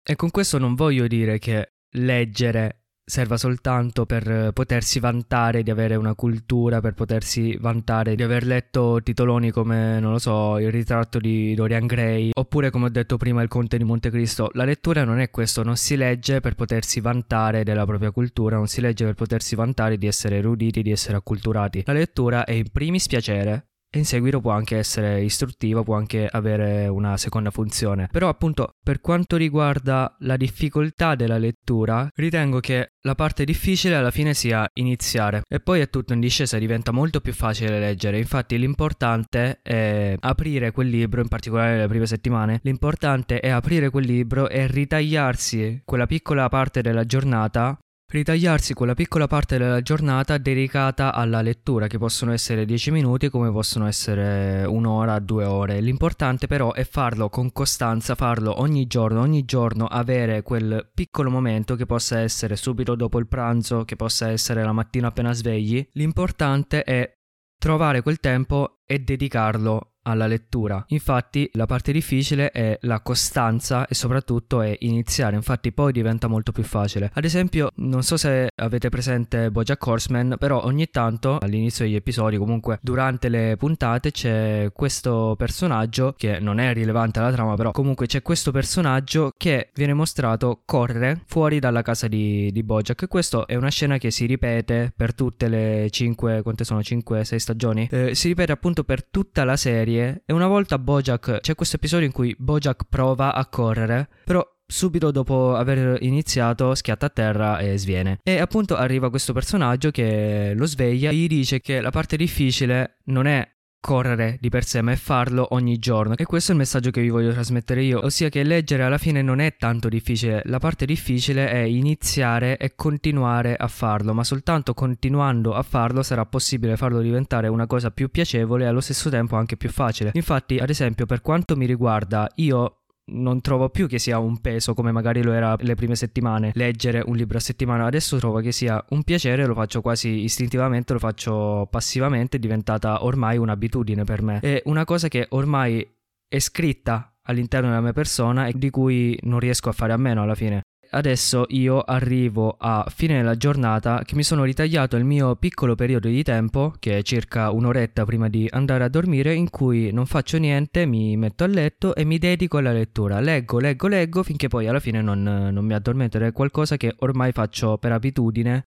E 0.02 0.16
con 0.16 0.30
questo 0.30 0.58
non 0.58 0.74
voglio 0.74 1.06
dire 1.06 1.38
che 1.38 1.74
leggere 1.90 2.79
serva 3.04 3.36
soltanto 3.36 4.06
per 4.06 4.52
potersi 4.52 5.00
vantare 5.00 5.62
di 5.62 5.70
avere 5.70 5.96
una 5.96 6.14
cultura, 6.14 6.80
per 6.80 6.94
potersi 6.94 7.56
vantare 7.58 8.14
di 8.14 8.22
aver 8.22 8.46
letto 8.46 9.00
titoloni 9.02 9.50
come, 9.50 9.98
non 9.98 10.12
lo 10.12 10.18
so, 10.18 10.58
il 10.58 10.70
ritratto 10.70 11.18
di 11.18 11.54
Dorian 11.54 11.86
Gray, 11.86 12.30
oppure 12.32 12.70
come 12.70 12.86
ho 12.86 12.90
detto 12.90 13.16
prima 13.16 13.42
il 13.42 13.48
Conte 13.48 13.78
di 13.78 13.84
Montecristo. 13.84 14.50
La 14.52 14.64
lettura 14.64 15.04
non 15.04 15.18
è 15.18 15.30
questo, 15.30 15.62
non 15.62 15.76
si 15.76 15.96
legge 15.96 16.40
per 16.40 16.54
potersi 16.54 17.00
vantare 17.00 17.64
della 17.64 17.84
propria 17.84 18.10
cultura, 18.12 18.56
non 18.56 18.68
si 18.68 18.80
legge 18.80 19.04
per 19.04 19.14
potersi 19.14 19.54
vantare 19.54 19.98
di 19.98 20.06
essere 20.06 20.36
eruditi, 20.36 20.82
di 20.82 20.92
essere 20.92 21.16
acculturati. 21.16 21.82
La 21.86 21.92
lettura 21.92 22.44
è 22.44 22.52
in 22.52 22.70
primis 22.70 23.06
piacere, 23.06 23.69
e 23.90 23.98
in 23.98 24.04
seguito 24.04 24.40
può 24.40 24.52
anche 24.52 24.76
essere 24.76 25.20
istruttivo, 25.22 25.82
può 25.82 25.96
anche 25.96 26.26
avere 26.30 26.86
una 26.86 27.16
seconda 27.16 27.50
funzione. 27.50 28.08
Però 28.10 28.28
appunto 28.28 28.74
per 28.82 29.00
quanto 29.00 29.36
riguarda 29.36 30.14
la 30.20 30.36
difficoltà 30.36 31.14
della 31.16 31.38
lettura, 31.38 32.08
ritengo 32.14 32.60
che 32.60 32.92
la 33.02 33.14
parte 33.14 33.44
difficile 33.44 33.96
alla 33.96 34.10
fine 34.10 34.32
sia 34.34 34.68
iniziare 34.74 35.42
e 35.48 35.58
poi 35.60 35.80
è 35.80 35.90
tutto 35.90 36.12
in 36.12 36.20
discesa, 36.20 36.58
diventa 36.58 36.92
molto 36.92 37.20
più 37.20 37.32
facile 37.32 37.80
leggere. 37.80 38.18
Infatti 38.18 38.56
l'importante 38.58 39.58
è 39.62 40.14
aprire 40.20 40.70
quel 40.70 40.88
libro, 40.88 41.20
in 41.20 41.28
particolare 41.28 41.76
le 41.76 41.88
prime 41.88 42.06
settimane, 42.06 42.60
l'importante 42.62 43.40
è 43.40 43.48
aprire 43.48 43.90
quel 43.90 44.04
libro 44.04 44.48
e 44.48 44.66
ritagliarsi 44.66 45.82
quella 45.84 46.06
piccola 46.06 46.48
parte 46.48 46.80
della 46.80 47.04
giornata 47.04 47.76
Ritagliarsi 48.12 48.74
quella 48.74 48.94
piccola 48.94 49.28
parte 49.28 49.56
della 49.56 49.82
giornata 49.82 50.36
dedicata 50.36 51.14
alla 51.14 51.42
lettura, 51.42 51.86
che 51.86 51.96
possono 51.96 52.32
essere 52.32 52.64
10 52.64 52.90
minuti 52.90 53.28
come 53.28 53.52
possono 53.52 53.86
essere 53.86 54.64
un'ora, 54.64 55.20
due 55.20 55.44
ore. 55.44 55.80
L'importante 55.80 56.48
però 56.48 56.72
è 56.72 56.82
farlo 56.82 57.28
con 57.28 57.52
costanza, 57.52 58.16
farlo 58.16 58.60
ogni 58.60 58.88
giorno, 58.88 59.20
ogni 59.20 59.44
giorno 59.44 59.86
avere 59.86 60.42
quel 60.42 60.90
piccolo 60.92 61.30
momento 61.30 61.76
che 61.76 61.86
possa 61.86 62.18
essere 62.18 62.56
subito 62.56 62.96
dopo 62.96 63.20
il 63.20 63.28
pranzo, 63.28 63.84
che 63.84 63.94
possa 63.94 64.28
essere 64.28 64.64
la 64.64 64.72
mattina 64.72 65.06
appena 65.06 65.32
svegli. 65.32 65.88
L'importante 65.92 66.82
è 66.82 67.16
trovare 67.60 68.02
quel 68.02 68.18
tempo 68.18 68.80
e 68.84 68.98
dedicarlo 68.98 69.89
alla 70.10 70.26
lettura. 70.26 70.84
Infatti 70.88 71.48
la 71.54 71.66
parte 71.66 71.92
difficile 71.92 72.50
è 72.50 72.78
la 72.82 73.00
costanza 73.00 73.86
e 73.86 73.94
soprattutto 73.94 74.60
è 74.62 74.76
iniziare, 74.80 75.36
infatti 75.36 75.72
poi 75.72 75.92
diventa 75.92 76.26
molto 76.28 76.52
più 76.52 76.62
facile. 76.62 77.10
Ad 77.14 77.24
esempio, 77.24 77.70
non 77.76 78.02
so 78.02 78.16
se 78.16 78.48
avete 78.54 78.88
presente 78.88 79.50
Bojack 79.50 79.86
Horseman, 79.86 80.36
però 80.38 80.62
ogni 80.64 80.88
tanto 80.90 81.38
all'inizio 81.40 81.84
degli 81.84 81.94
episodi, 81.94 82.36
comunque 82.36 82.78
durante 82.82 83.28
le 83.28 83.56
puntate 83.56 84.10
c'è 84.10 84.70
questo 84.72 85.34
personaggio 85.36 86.14
che 86.16 86.38
non 86.40 86.58
è 86.58 86.72
rilevante 86.72 87.18
alla 87.18 87.32
trama, 87.32 87.54
però 87.54 87.70
comunque 87.70 88.06
c'è 88.06 88.22
questo 88.22 88.50
personaggio 88.50 89.32
che 89.36 89.70
viene 89.74 89.94
mostrato 89.94 90.62
correre 90.64 91.22
fuori 91.26 91.58
dalla 91.58 91.82
casa 91.82 92.08
di, 92.08 92.50
di 92.52 92.62
Bojack. 92.62 93.06
Questo 93.08 93.46
è 93.46 93.54
una 93.54 93.70
scena 93.70 93.98
che 93.98 94.10
si 94.10 94.26
ripete 94.26 94.92
per 94.94 95.14
tutte 95.14 95.48
le 95.48 95.88
5, 95.90 96.42
quante 96.42 96.64
sono 96.64 96.82
5, 96.82 97.24
6 97.24 97.38
stagioni? 97.38 97.88
Eh, 97.90 98.14
si 98.14 98.28
ripete 98.28 98.52
appunto 98.52 98.84
per 98.84 99.04
tutta 99.04 99.44
la 99.44 99.56
serie 100.00 100.22
e 100.24 100.32
una 100.32 100.46
volta 100.46 100.78
Bojack 100.78 101.40
c'è 101.40 101.54
questo 101.54 101.76
episodio 101.76 102.06
in 102.06 102.12
cui 102.12 102.34
Bojack 102.38 102.84
prova 102.88 103.34
a 103.34 103.46
correre, 103.46 104.08
però 104.24 104.46
subito 104.66 105.10
dopo 105.10 105.54
aver 105.56 105.98
iniziato 106.02 106.74
schiatta 106.74 107.06
a 107.06 107.10
terra 107.10 107.58
e 107.58 107.76
sviene. 107.76 108.18
E 108.22 108.38
appunto 108.38 108.76
arriva 108.76 109.10
questo 109.10 109.32
personaggio 109.32 109.90
che 109.90 110.52
lo 110.54 110.66
sveglia 110.66 111.10
e 111.10 111.14
gli 111.14 111.26
dice 111.26 111.60
che 111.60 111.80
la 111.80 111.90
parte 111.90 112.16
difficile 112.16 112.98
non 113.06 113.26
è 113.26 113.46
correre 113.80 114.36
di 114.40 114.48
per 114.50 114.64
sé, 114.64 114.82
ma 114.82 114.92
è 114.92 114.96
farlo 114.96 115.48
ogni 115.50 115.78
giorno. 115.78 116.14
E 116.16 116.24
questo 116.24 116.50
è 116.50 116.54
il 116.54 116.60
messaggio 116.60 116.90
che 116.90 117.00
vi 117.00 117.08
voglio 117.08 117.32
trasmettere 117.32 117.82
io, 117.82 118.04
ossia 118.04 118.28
che 118.28 118.42
leggere 118.42 118.82
alla 118.84 118.98
fine 118.98 119.22
non 119.22 119.40
è 119.40 119.56
tanto 119.56 119.88
difficile, 119.88 120.42
la 120.44 120.58
parte 120.58 120.84
difficile 120.84 121.48
è 121.50 121.58
iniziare 121.58 122.56
e 122.58 122.74
continuare 122.74 123.56
a 123.56 123.68
farlo, 123.68 124.12
ma 124.12 124.24
soltanto 124.24 124.74
continuando 124.74 125.54
a 125.54 125.62
farlo 125.62 126.02
sarà 126.02 126.26
possibile 126.26 126.76
farlo 126.76 127.00
diventare 127.00 127.48
una 127.48 127.66
cosa 127.66 127.90
più 127.90 128.10
piacevole 128.10 128.64
e 128.64 128.68
allo 128.68 128.80
stesso 128.80 129.10
tempo 129.10 129.36
anche 129.36 129.56
più 129.56 129.70
facile. 129.70 130.10
Infatti, 130.14 130.58
ad 130.58 130.70
esempio, 130.70 131.06
per 131.06 131.20
quanto 131.20 131.56
mi 131.56 131.66
riguarda, 131.66 132.28
io 132.36 132.79
non 133.10 133.40
trovo 133.40 133.68
più 133.68 133.86
che 133.86 133.98
sia 133.98 134.18
un 134.18 134.40
peso 134.40 134.74
come 134.74 134.92
magari 134.92 135.22
lo 135.22 135.32
era 135.32 135.56
le 135.58 135.74
prime 135.74 135.94
settimane. 135.94 136.52
Leggere 136.54 137.02
un 137.04 137.16
libro 137.16 137.38
a 137.38 137.40
settimana 137.40 137.86
adesso 137.86 138.16
trovo 138.18 138.40
che 138.40 138.52
sia 138.52 138.82
un 138.90 139.02
piacere 139.02 139.46
lo 139.46 139.54
faccio 139.54 139.80
quasi 139.80 140.22
istintivamente 140.22 140.92
lo 140.92 140.98
faccio 140.98 141.66
passivamente 141.70 142.36
è 142.36 142.40
diventata 142.40 143.04
ormai 143.04 143.36
un'abitudine 143.36 144.04
per 144.04 144.22
me. 144.22 144.40
È 144.40 144.62
una 144.66 144.84
cosa 144.84 145.08
che 145.08 145.26
ormai 145.30 145.86
è 146.28 146.38
scritta 146.38 147.12
all'interno 147.22 147.68
della 147.68 147.80
mia 147.80 147.92
persona 147.92 148.46
e 148.46 148.52
di 148.54 148.70
cui 148.70 149.18
non 149.22 149.38
riesco 149.38 149.68
a 149.68 149.72
fare 149.72 149.92
a 149.92 149.96
meno 149.96 150.22
alla 150.22 150.34
fine 150.34 150.62
adesso 150.90 151.44
io 151.48 151.80
arrivo 151.80 152.56
a 152.58 152.86
fine 152.88 153.16
della 153.16 153.36
giornata 153.36 154.02
che 154.04 154.14
mi 154.14 154.22
sono 154.22 154.44
ritagliato 154.44 154.96
il 154.96 155.04
mio 155.04 155.36
piccolo 155.36 155.74
periodo 155.74 156.08
di 156.08 156.22
tempo, 156.22 156.74
che 156.78 156.98
è 156.98 157.02
circa 157.02 157.50
un'oretta 157.50 158.04
prima 158.04 158.28
di 158.28 158.48
andare 158.50 158.84
a 158.84 158.88
dormire, 158.88 159.34
in 159.34 159.50
cui 159.50 159.92
non 159.92 160.06
faccio 160.06 160.38
niente, 160.38 160.86
mi 160.86 161.16
metto 161.16 161.44
a 161.44 161.48
letto 161.48 161.94
e 161.94 162.04
mi 162.04 162.18
dedico 162.18 162.58
alla 162.58 162.72
lettura. 162.72 163.20
Leggo, 163.20 163.58
leggo, 163.58 163.88
leggo 163.88 164.22
finché 164.22 164.48
poi 164.48 164.66
alla 164.66 164.80
fine 164.80 165.00
non, 165.02 165.22
non 165.22 165.64
mi 165.64 165.74
addormento 165.74 166.18
è 166.18 166.32
qualcosa 166.32 166.76
che 166.76 166.94
ormai 166.98 167.32
faccio 167.32 167.78
per 167.78 167.92
abitudine 167.92 168.64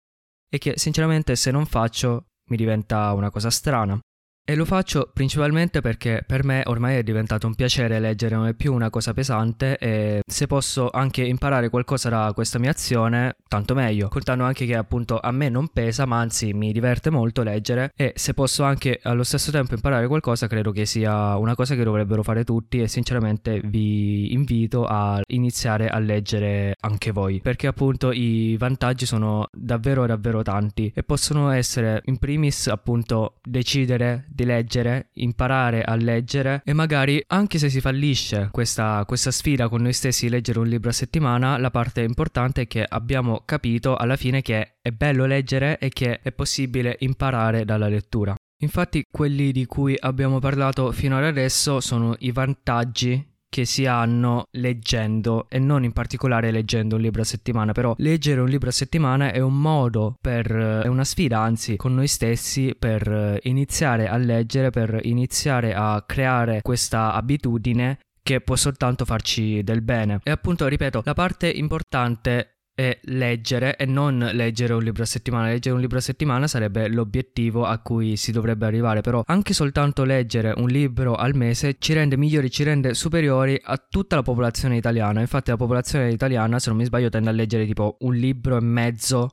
e 0.50 0.58
che 0.58 0.74
sinceramente 0.76 1.36
se 1.36 1.52
non 1.52 1.66
faccio 1.66 2.28
mi 2.50 2.58
diventa 2.58 3.12
una 3.14 3.30
cosa 3.30 3.50
strana. 3.50 4.00
E 4.46 4.56
lo 4.56 4.66
faccio 4.66 5.10
principalmente 5.14 5.80
perché 5.80 6.22
per 6.28 6.44
me 6.44 6.64
ormai 6.66 6.98
è 6.98 7.04
diventato 7.04 7.48
un 7.48 7.56
piacere 7.56 7.98
leggere, 8.02 8.36
non 8.36 8.48
è 8.48 8.54
più 8.54 8.74
una 8.74 8.90
cosa 8.90 9.14
pesante 9.14 9.78
e 9.78 10.20
se 10.28 10.48
posso 10.48 10.90
anche 10.90 11.24
imparare 11.24 11.70
qualcosa 11.70 12.10
da 12.10 12.30
questa 12.34 12.60
mia 12.60 12.72
azione, 12.72 13.38
tanto 13.48 13.74
meglio. 13.74 14.10
Contando 14.10 14.44
anche 14.44 14.66
che 14.66 14.76
appunto 14.76 15.18
a 15.18 15.32
me 15.32 15.48
non 15.48 15.70
pesa, 15.70 16.06
ma 16.06 16.20
anzi 16.20 16.52
mi 16.52 16.74
diverte 16.74 17.10
molto 17.10 17.42
leggere 17.42 17.94
e 17.96 18.12
se 18.18 18.34
posso 18.34 18.64
anche 18.64 19.00
allo 19.04 19.24
stesso 19.24 19.50
tempo 19.50 19.76
imparare 19.76 20.08
qualcosa, 20.08 20.48
credo 20.48 20.72
che 20.72 20.86
sia 20.86 21.38
una 21.38 21.56
cosa 21.56 21.76
che 21.76 21.86
dovrebbero 21.86 22.22
fare 22.22 22.44
tutti 22.44 22.82
e 22.82 22.90
sinceramente 22.90 23.62
vi 23.64 24.34
invito 24.34 24.84
a 24.84 25.22
iniziare 25.28 25.88
a 25.88 26.00
leggere 26.00 26.76
anche 26.82 27.12
voi, 27.12 27.40
perché 27.40 27.68
appunto 27.68 28.12
i 28.12 28.58
vantaggi 28.58 29.06
sono 29.06 29.48
davvero 29.54 30.06
davvero 30.06 30.42
tanti 30.42 30.92
e 30.94 31.02
possono 31.02 31.50
essere 31.52 32.02
in 32.08 32.18
primis 32.18 32.68
appunto 32.68 33.36
decidere 33.42 34.26
di 34.34 34.46
leggere, 34.46 35.10
imparare 35.14 35.84
a 35.84 35.96
leggere 35.96 36.62
e 36.66 36.74
magari 36.74 37.24
anche 37.28 37.58
se 37.58 37.70
si 37.70 37.82
fallisce 37.82 38.50
questa, 38.52 39.04
questa 39.06 39.32
sfida 39.32 39.70
con 39.70 39.82
noi 39.82 39.94
stessi 39.94 40.30
leggere 40.30 40.60
un 40.60 40.68
libro 40.68 40.90
a 40.90 40.94
settimana, 40.94 41.58
la 41.58 41.72
parte 41.72 42.02
importante 42.02 42.62
è 42.62 42.68
che 42.68 42.84
abbiamo 42.88 43.44
capito 43.46 43.96
alla 43.96 44.16
fine 44.16 44.42
che 44.42 44.76
è 44.82 44.92
bello 44.92 45.26
leggere 45.26 45.78
e 45.78 45.90
che 45.90 46.20
è 46.22 46.32
possibile 46.32 46.98
imparare 47.00 47.66
dalla 47.66 47.88
lettura. 47.88 48.36
Infatti 48.64 49.04
quelli 49.12 49.52
di 49.52 49.66
cui 49.66 49.96
abbiamo 50.00 50.40
parlato 50.40 50.92
fino 50.92 51.18
ad 51.18 51.26
adesso 51.26 51.82
sono 51.82 52.16
i 52.20 52.32
vantaggi 52.32 53.32
che 53.54 53.66
si 53.66 53.86
hanno 53.86 54.48
leggendo 54.54 55.46
e 55.48 55.60
non 55.60 55.84
in 55.84 55.92
particolare 55.92 56.50
leggendo 56.50 56.96
un 56.96 57.02
libro 57.02 57.22
a 57.22 57.26
settimana, 57.26 57.72
però 57.72 57.94
leggere 58.00 58.42
un 58.42 58.48
libro 58.48 58.70
a 58.70 58.72
settimana 58.72 59.32
è 59.32 59.42
un 59.42 59.62
modo 59.62 60.18
per 60.20 60.48
è 60.84 60.88
una 60.88 61.04
sfida 61.04 61.38
anzi 61.38 61.76
con 61.76 61.94
noi 61.94 62.08
stessi 62.08 62.74
per 62.78 63.38
iniziare 63.44 64.08
a 64.08 64.18
leggere, 64.18 64.72
per 64.72 65.00
iniziare 65.04 65.76
a 65.76 66.04
creare 66.04 66.64
questa 66.64 67.14
abitudine 67.14 68.00
che 68.24 68.42
può 68.42 68.56
soltanto 68.56 69.06
farci 69.06 69.62
del 69.64 69.82
bene. 69.82 70.22
E 70.24 70.32
appunto, 70.32 70.66
ripeto, 70.68 71.02
la 71.06 71.14
parte 71.14 71.48
importante 71.48 72.53
è 72.76 73.00
leggere 73.04 73.76
e 73.76 73.86
non 73.86 74.30
leggere 74.34 74.74
un 74.74 74.84
libro 74.84 75.04
a 75.04 75.06
settimana. 75.06 75.48
Leggere 75.48 75.76
un 75.76 75.82
libro 75.82 75.98
a 75.98 76.02
settimana 76.02 76.48
sarebbe 76.48 76.88
l'obiettivo 76.88 77.66
a 77.66 77.78
cui 77.80 78.16
si 78.18 78.32
dovrebbe 78.32 78.66
arrivare, 78.66 79.02
però 79.02 79.24
anche 79.26 79.54
soltanto 79.54 80.04
leggere 80.04 80.54
un 80.58 80.68
libro 80.68 81.16
al 81.16 81.36
mese 81.36 81.76
ci 81.78 81.94
rende 81.94 82.18
migliori, 82.18 82.50
ci 82.50 82.64
rende 82.64 82.94
superiori 82.94 83.60
a 83.64 83.78
tutta 83.78 84.16
la 84.16 84.24
popolazione 84.24 84.78
italiana. 84.78 85.22
Infatti 85.22 85.52
la 85.52 85.58
popolazione 85.58 86.10
italiana, 86.12 86.60
se 86.60 86.70
non 86.70 86.80
mi 86.80 86.86
sbaglio, 86.86 87.10
tende 87.10 87.30
a 87.30 87.34
leggere 87.34 87.66
tipo 87.66 87.98
un 88.02 88.16
libro 88.16 88.58
e 88.58 88.62
mezzo 88.62 89.30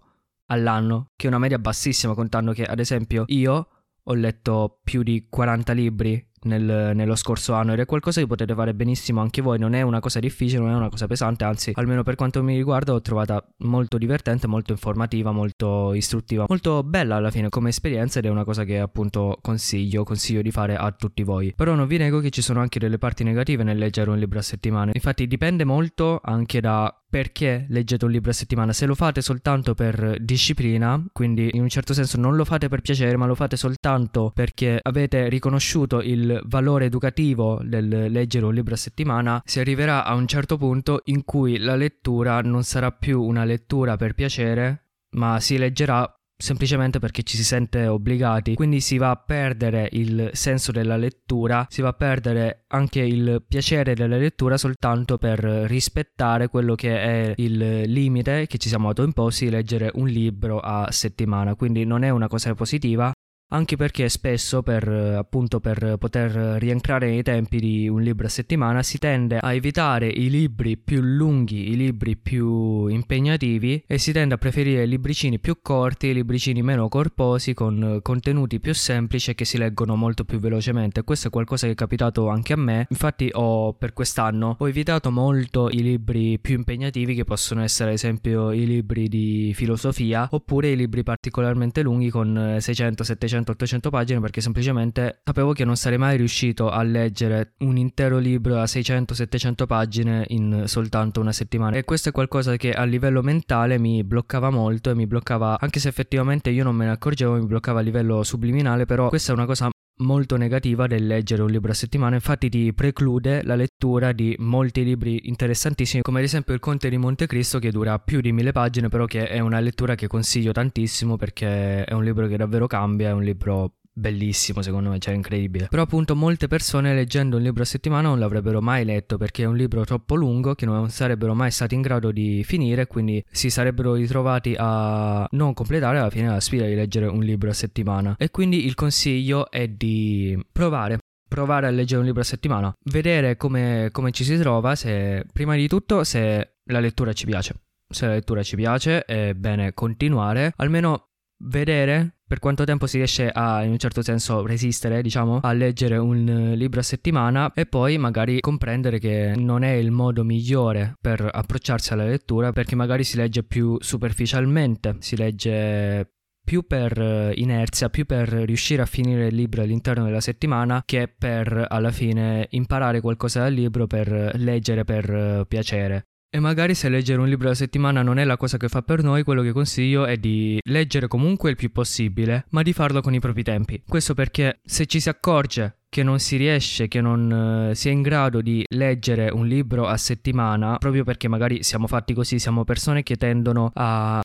all'anno, 0.47 1.11
che 1.17 1.27
è 1.27 1.29
una 1.29 1.39
media 1.39 1.59
bassissima, 1.59 2.15
contando 2.15 2.53
che 2.53 2.65
ad 2.65 2.79
esempio 2.79 3.25
io 3.29 3.69
ho 4.03 4.15
letto 4.15 4.81
più 4.83 5.03
di 5.03 5.27
40 5.29 5.73
libri 5.73 6.30
nel, 6.43 6.93
nello 6.95 7.15
scorso 7.17 7.55
anno 7.55 7.73
ed 7.73 7.81
è 7.81 7.87
qualcosa 7.87 8.21
che 8.21 8.27
potete 8.27 8.55
fare 8.55 8.75
benissimo 8.75 9.21
anche 9.21 9.43
voi, 9.43 9.59
non 9.59 9.75
è 9.75 9.83
una 9.83 10.01
cosa 10.01 10.21
difficile, 10.21 10.61
non 10.61 10.71
è 10.71 10.75
una 10.75 10.89
cosa 10.89 11.07
pesante, 11.07 11.45
anzi 11.45 11.73
almeno 11.75 12.03
per 12.03 12.15
quanto 12.15 12.43
mi 12.43 12.57
riguarda 12.57 12.93
l'ho 12.93 13.01
trovata 13.01 13.45
molto 13.59 13.99
divertente, 13.99 14.47
molto 14.47 14.73
informativa, 14.73 15.33
molto 15.33 15.93
istruttiva, 15.95 16.47
molto 16.49 16.83
bella 16.83 17.17
alla 17.17 17.31
fine 17.31 17.49
come 17.49 17.69
esperienza 17.71 18.19
ed 18.19 18.27
è 18.27 18.29
una 18.29 18.45
cosa 18.45 18.65
che 18.65 18.79
appunto 18.79 19.39
consiglio, 19.41 20.05
consiglio 20.05 20.43
di 20.43 20.51
fare 20.51 20.77
a 20.77 20.91
tutti 20.93 21.23
voi. 21.23 21.53
Però 21.55 21.75
non 21.75 21.87
vi 21.87 21.99
nego 21.99 22.21
che 22.21 22.31
ci 22.31 22.43
sono 22.43 22.61
anche 22.61 22.79
delle 22.79 22.99
parti 22.99 23.25
negative 23.25 23.63
nel 23.63 23.79
leggere 23.79 24.11
un 24.11 24.19
libro 24.19 24.39
a 24.39 24.43
settimana, 24.43 24.93
infatti 24.95 25.27
dipende 25.27 25.65
molto 25.65 26.21
anche 26.23 26.61
da 26.61 26.95
perché 27.11 27.67
leggete 27.69 28.05
un 28.05 28.13
libro 28.13 28.31
a 28.31 28.35
settimana. 28.35 28.73
Se 28.73 28.87
lo 28.87 28.95
fate 28.95 29.21
soltanto 29.21 29.75
per 29.75 30.17
disciplina, 30.21 31.05
quindi 31.13 31.51
in 31.53 31.63
un 31.63 31.69
certo 31.69 31.93
senso 31.93 32.19
non 32.19 32.37
lo 32.37 32.45
fate 32.45 32.69
per 32.69 32.81
piacere, 32.81 33.17
ma 33.17 33.27
lo 33.27 33.35
fate 33.35 33.57
soltanto 33.57 34.31
perché 34.33 34.79
avete 34.81 35.29
riconosciuto 35.29 36.01
il 36.01 36.41
valore 36.45 36.85
educativo 36.85 37.61
del 37.63 37.89
leggere 38.11 38.47
un 38.47 38.55
libro 38.55 38.75
a 38.75 38.79
settimana, 38.79 39.43
si 39.45 39.59
arriverà 39.59 40.05
a 40.05 40.15
un 40.15 40.29
certo 40.29 40.57
punto 40.57 41.01
in 41.07 41.25
cui 41.25 41.59
la 41.59 41.75
lettura 41.75 42.41
non 42.41 42.63
sarà 42.63 42.93
più 42.93 43.21
una 43.21 43.45
lettura 43.45 43.97
per 43.97 44.15
piacere, 44.15 44.85
ma 45.17 45.41
si 45.41 45.59
leggerà 45.59 46.15
semplicemente 46.41 46.99
perché 46.99 47.23
ci 47.23 47.37
si 47.37 47.45
sente 47.45 47.87
obbligati, 47.87 48.55
quindi 48.55 48.81
si 48.81 48.97
va 48.97 49.11
a 49.11 49.17
perdere 49.17 49.89
il 49.93 50.31
senso 50.33 50.73
della 50.73 50.97
lettura, 50.97 51.67
si 51.69 51.83
va 51.83 51.89
a 51.89 51.93
perdere 51.93 52.65
anche 52.69 53.01
il 53.01 53.45
piacere 53.47 53.95
della 53.95 54.17
lettura 54.17 54.57
soltanto 54.57 55.19
per 55.19 55.39
rispettare 55.41 56.49
quello 56.49 56.75
che 56.75 56.99
è 56.99 57.35
il 57.37 57.83
limite 57.83 58.47
che 58.47 58.59
ci 58.59 58.69
siamo 58.69 58.89
autoimposti 58.89 59.45
di 59.45 59.51
leggere 59.51 59.91
un 59.95 60.09
libro 60.09 60.61
a 60.61 60.91
settimana, 60.91 61.55
quindi 61.55 61.85
non 61.85 62.03
è 62.03 62.11
una 62.11 62.29
cosa 62.29 62.55
positiva, 62.55 63.13
anche 63.53 63.77
perché 63.77 64.09
spesso 64.09 64.63
per, 64.63 64.87
appunto 64.89 65.61
per 65.61 65.97
poter 65.99 66.31
rientrare 66.59 67.09
nei 67.09 67.23
tempi 67.23 67.59
di 67.59 67.89
un 67.89 68.01
libro 68.01 68.27
a 68.27 68.31
settimana 68.31 68.83
si 68.83 68.99
tende 68.99 69.39
a 69.39 69.53
evitare 69.53 70.09
i 70.09 70.31
libri 70.31 70.77
più 70.77 71.01
lunghi, 71.01 71.71
i 71.71 71.77
libri 71.77 72.17
più 72.17 72.87
impegnativi 72.87 73.83
e 73.87 73.99
si 73.99 74.13
tende 74.13 74.35
a 74.35 74.39
preferire 74.39 74.87
libricini 74.87 75.39
più 75.39 75.59
corti, 75.63 76.13
libricini 76.13 76.63
meno 76.63 76.89
corposi 76.89 77.55
con 77.55 77.99
contenuti 78.03 78.61
più 78.61 78.75
semplici 78.75 79.35
che 79.35 79.45
si 79.45 79.59
leggono 79.59 79.97
molto 79.97 80.25
più 80.25 80.39
velocemente. 80.39 81.03
Questo 81.03 81.29
è 81.29 81.31
qualcosa 81.31 81.67
che 81.67 81.73
è 81.73 81.77
capitato 81.77 82.29
anche 82.29 82.53
a 82.53 82.57
me. 82.57 82.87
Infatti 82.89 83.31
ho 83.33 83.73
per 83.73 83.93
quest'anno 83.93 84.57
ho 84.59 84.69
evitato 84.69 85.11
molto 85.11 85.69
i 85.71 85.83
libri 85.83 86.39
più 86.39 86.55
impegnativi 86.55 87.15
che 87.15 87.25
possono 87.25 87.63
essere 87.63 87.91
ad 87.91 87.97
esempio 87.97 88.53
i 88.53 88.65
libri 88.65 89.09
di 89.09 89.53
filosofia 89.55 90.29
oppure 90.31 90.71
i 90.71 90.77
libri 90.77 91.03
particolarmente 91.03 91.83
lunghi 91.83 92.11
con 92.11 92.57
600 92.61 93.05
700 93.05 93.40
700-800 93.41 93.91
pagine 93.91 94.21
perché 94.21 94.41
semplicemente 94.41 95.21
sapevo 95.25 95.53
che 95.53 95.65
non 95.65 95.77
sarei 95.77 95.99
mai 95.99 96.17
riuscito 96.17 96.71
a 96.71 96.83
leggere 96.83 97.55
un 97.59 97.77
intero 97.77 98.19
libro 98.19 98.59
a 98.59 98.65
600-700 98.65 99.67
pagine 99.67 100.25
in 100.29 100.65
soltanto 100.67 101.21
una 101.21 101.33
settimana. 101.33 101.77
E 101.77 101.85
questo 101.85 102.11
è 102.11 102.13
qualcosa 102.13 102.57
che 102.57 102.73
a 102.73 102.85
livello 102.85 103.23
mentale 103.23 103.79
mi 103.79 104.05
bloccava 104.05 104.51
molto 104.51 104.91
e 104.91 104.95
mi 104.95 105.07
bloccava 105.07 105.59
anche 105.59 105.81
se 105.81 105.89
effettivamente 105.89 106.51
io 106.51 106.65
non 106.65 106.75
me 106.75 106.85
ne 106.85 106.93
accorgevo 106.93 107.35
mi 107.35 107.47
bloccava 107.47 107.81
a 107.81 107.83
livello 107.83 108.23
subliminale 108.23 108.87
però 108.87 109.09
questa 109.09 109.33
è 109.33 109.35
una 109.35 109.47
cosa 109.47 109.71
molto 110.01 110.37
negativa 110.37 110.87
del 110.87 111.07
leggere 111.07 111.43
un 111.43 111.51
libro 111.51 111.71
a 111.71 111.75
settimana, 111.75 112.15
infatti 112.15 112.49
ti 112.49 112.73
preclude 112.73 113.43
la 113.43 113.55
lettura 113.55 114.13
di 114.13 114.35
molti 114.39 114.85
libri 114.85 115.29
interessantissimi, 115.29 116.03
come 116.03 116.19
ad 116.19 116.25
esempio 116.25 116.55
Il 116.55 116.61
Conte 116.61 116.91
di 116.91 116.99
Montecristo 116.99 117.59
che 117.59 117.71
dura 117.71 117.99
più 117.99 118.21
di 118.21 118.33
mille 118.33 118.53
pagine, 118.53 118.89
però 118.89 119.07
che 119.07 119.29
è 119.29 119.39
una 119.39 119.61
lettura 119.61 119.95
che 119.95 120.07
consiglio 120.07 120.53
tantissimo 120.53 121.17
perché 121.17 121.85
è 121.85 121.93
un 121.93 122.05
libro 122.05 122.27
che 122.27 122.37
davvero 122.37 122.67
cambia, 122.67 123.09
è 123.09 123.13
un 123.13 123.23
libro 123.23 123.73
bellissimo 124.01 124.63
secondo 124.63 124.91
me, 124.91 124.99
cioè 124.99 125.15
incredibile. 125.15 125.69
Però 125.69 125.83
appunto 125.83 126.17
molte 126.17 126.49
persone 126.49 126.95
leggendo 126.95 127.37
un 127.37 127.43
libro 127.43 127.63
a 127.63 127.67
settimana 127.67 128.09
non 128.09 128.19
l'avrebbero 128.19 128.61
mai 128.61 128.85
letto 128.85 129.17
perché 129.17 129.45
è 129.45 129.47
un 129.47 129.57
libro 129.57 129.85
troppo 129.85 130.17
lungo 130.17 130.55
che 130.55 130.67
non 130.67 130.89
sarebbero 130.91 131.35
mai 131.35 131.51
stati 131.51 131.75
in 131.75 131.83
grado 131.83 132.11
di 132.11 132.43
finire, 132.45 132.87
quindi 132.87 133.23
si 133.31 133.51
sarebbero 133.51 133.95
ritrovati 133.95 134.57
a 134.59 135.27
non 135.33 135.55
completare 135.55 135.99
alla 135.99 136.11
fine 136.11 136.29
la 136.29 136.41
sfida 136.41 136.65
di 136.65 136.75
leggere 136.75 137.07
un 137.07 137.21
libro 137.21 137.51
a 137.51 137.55
settimana. 137.55 138.17
E 138.19 138.31
quindi 138.31 138.67
il 138.67 138.75
consiglio 138.75 139.51
è 139.51 139.69
di 139.69 140.37
provare 140.51 140.99
provare 141.31 141.69
a 141.69 141.71
leggere 141.71 142.01
un 142.01 142.07
libro 142.07 142.23
a 142.23 142.25
settimana, 142.25 142.75
vedere 142.87 143.37
come, 143.37 143.91
come 143.93 144.11
ci 144.11 144.25
si 144.25 144.37
trova, 144.37 144.75
se 144.75 145.25
prima 145.33 145.55
di 145.55 145.69
tutto 145.69 146.03
se 146.03 146.57
la 146.65 146.81
lettura 146.81 147.13
ci 147.13 147.25
piace. 147.25 147.55
Se 147.89 148.07
la 148.07 148.15
lettura 148.15 148.43
ci 148.43 148.57
piace 148.57 149.05
è 149.05 149.35
bene 149.35 149.73
continuare, 149.73 150.53
almeno 150.57 151.10
vedere 151.41 152.17
per 152.31 152.39
quanto 152.39 152.63
tempo 152.63 152.87
si 152.87 152.97
riesce 152.97 153.29
a, 153.29 153.65
in 153.65 153.73
un 153.73 153.79
certo 153.79 154.03
senso, 154.03 154.47
resistere, 154.47 155.03
diciamo, 155.03 155.41
a 155.43 155.53
leggere 155.53 155.97
un 155.97 156.53
libro 156.55 156.79
a 156.79 156.85
settimana 156.85 157.53
e 157.55 157.67
poi 157.67 157.99
magari 157.99 158.39
comprendere 158.39 159.01
che 159.01 159.35
non 159.37 159.65
è 159.65 159.73
il 159.73 159.91
modo 159.91 160.23
migliore 160.23 160.97
per 161.01 161.29
approcciarsi 161.29 161.93
alla 161.93 162.05
lettura 162.05 162.53
perché 162.53 162.77
magari 162.77 163.03
si 163.03 163.17
legge 163.17 163.43
più 163.43 163.77
superficialmente, 163.81 164.99
si 165.01 165.17
legge 165.17 166.13
più 166.45 166.67
per 166.67 167.33
inerzia, 167.35 167.91
più 167.91 168.07
per 168.07 168.29
riuscire 168.29 168.83
a 168.83 168.87
finire 168.87 169.27
il 169.27 169.35
libro 169.35 169.63
all'interno 169.63 170.05
della 170.05 170.21
settimana 170.21 170.83
che 170.85 171.09
per 171.09 171.67
alla 171.69 171.91
fine 171.91 172.47
imparare 172.51 173.01
qualcosa 173.01 173.41
dal 173.41 173.53
libro 173.53 173.89
per 173.89 174.33
leggere 174.37 174.85
per 174.85 175.47
piacere. 175.49 176.10
E 176.33 176.39
magari 176.39 176.77
se 176.77 176.89
leggere 176.89 177.21
un 177.21 177.27
libro 177.27 177.47
alla 177.47 177.57
settimana 177.57 178.03
non 178.03 178.19
è 178.19 178.25
la 178.25 178.37
cosa 178.37 178.57
che 178.57 178.69
fa 178.69 178.83
per 178.83 179.03
noi, 179.03 179.25
quello 179.25 179.43
che 179.43 179.51
consiglio 179.51 180.07
è 180.07 180.17
di 180.17 180.61
leggere 180.63 181.09
comunque 181.09 181.51
il 181.51 181.57
più 181.57 181.73
possibile, 181.73 182.47
ma 182.51 182.63
di 182.63 182.73
farlo 182.73 183.01
con 183.01 183.13
i 183.15 183.19
propri 183.19 183.43
tempi. 183.43 183.83
Questo 183.85 184.15
perché 184.15 184.61
se 184.65 184.87
ci 184.87 185.01
si 185.01 185.09
accorge 185.09 185.79
che 185.89 186.05
non 186.05 186.21
si 186.21 186.37
riesce, 186.37 186.87
che 186.87 187.01
non 187.01 187.71
uh, 187.71 187.75
si 187.75 187.89
è 187.89 187.91
in 187.91 188.03
grado 188.03 188.43
di 188.43 188.65
leggere 188.69 189.29
un 189.29 189.49
libro 189.49 189.89
a 189.89 189.97
settimana, 189.97 190.77
proprio 190.79 191.03
perché 191.03 191.27
magari 191.27 191.65
siamo 191.65 191.89
fatti 191.89 192.15
così, 192.15 192.39
siamo 192.39 192.63
persone 192.63 193.03
che 193.03 193.17
tendono 193.17 193.73
a 193.75 194.21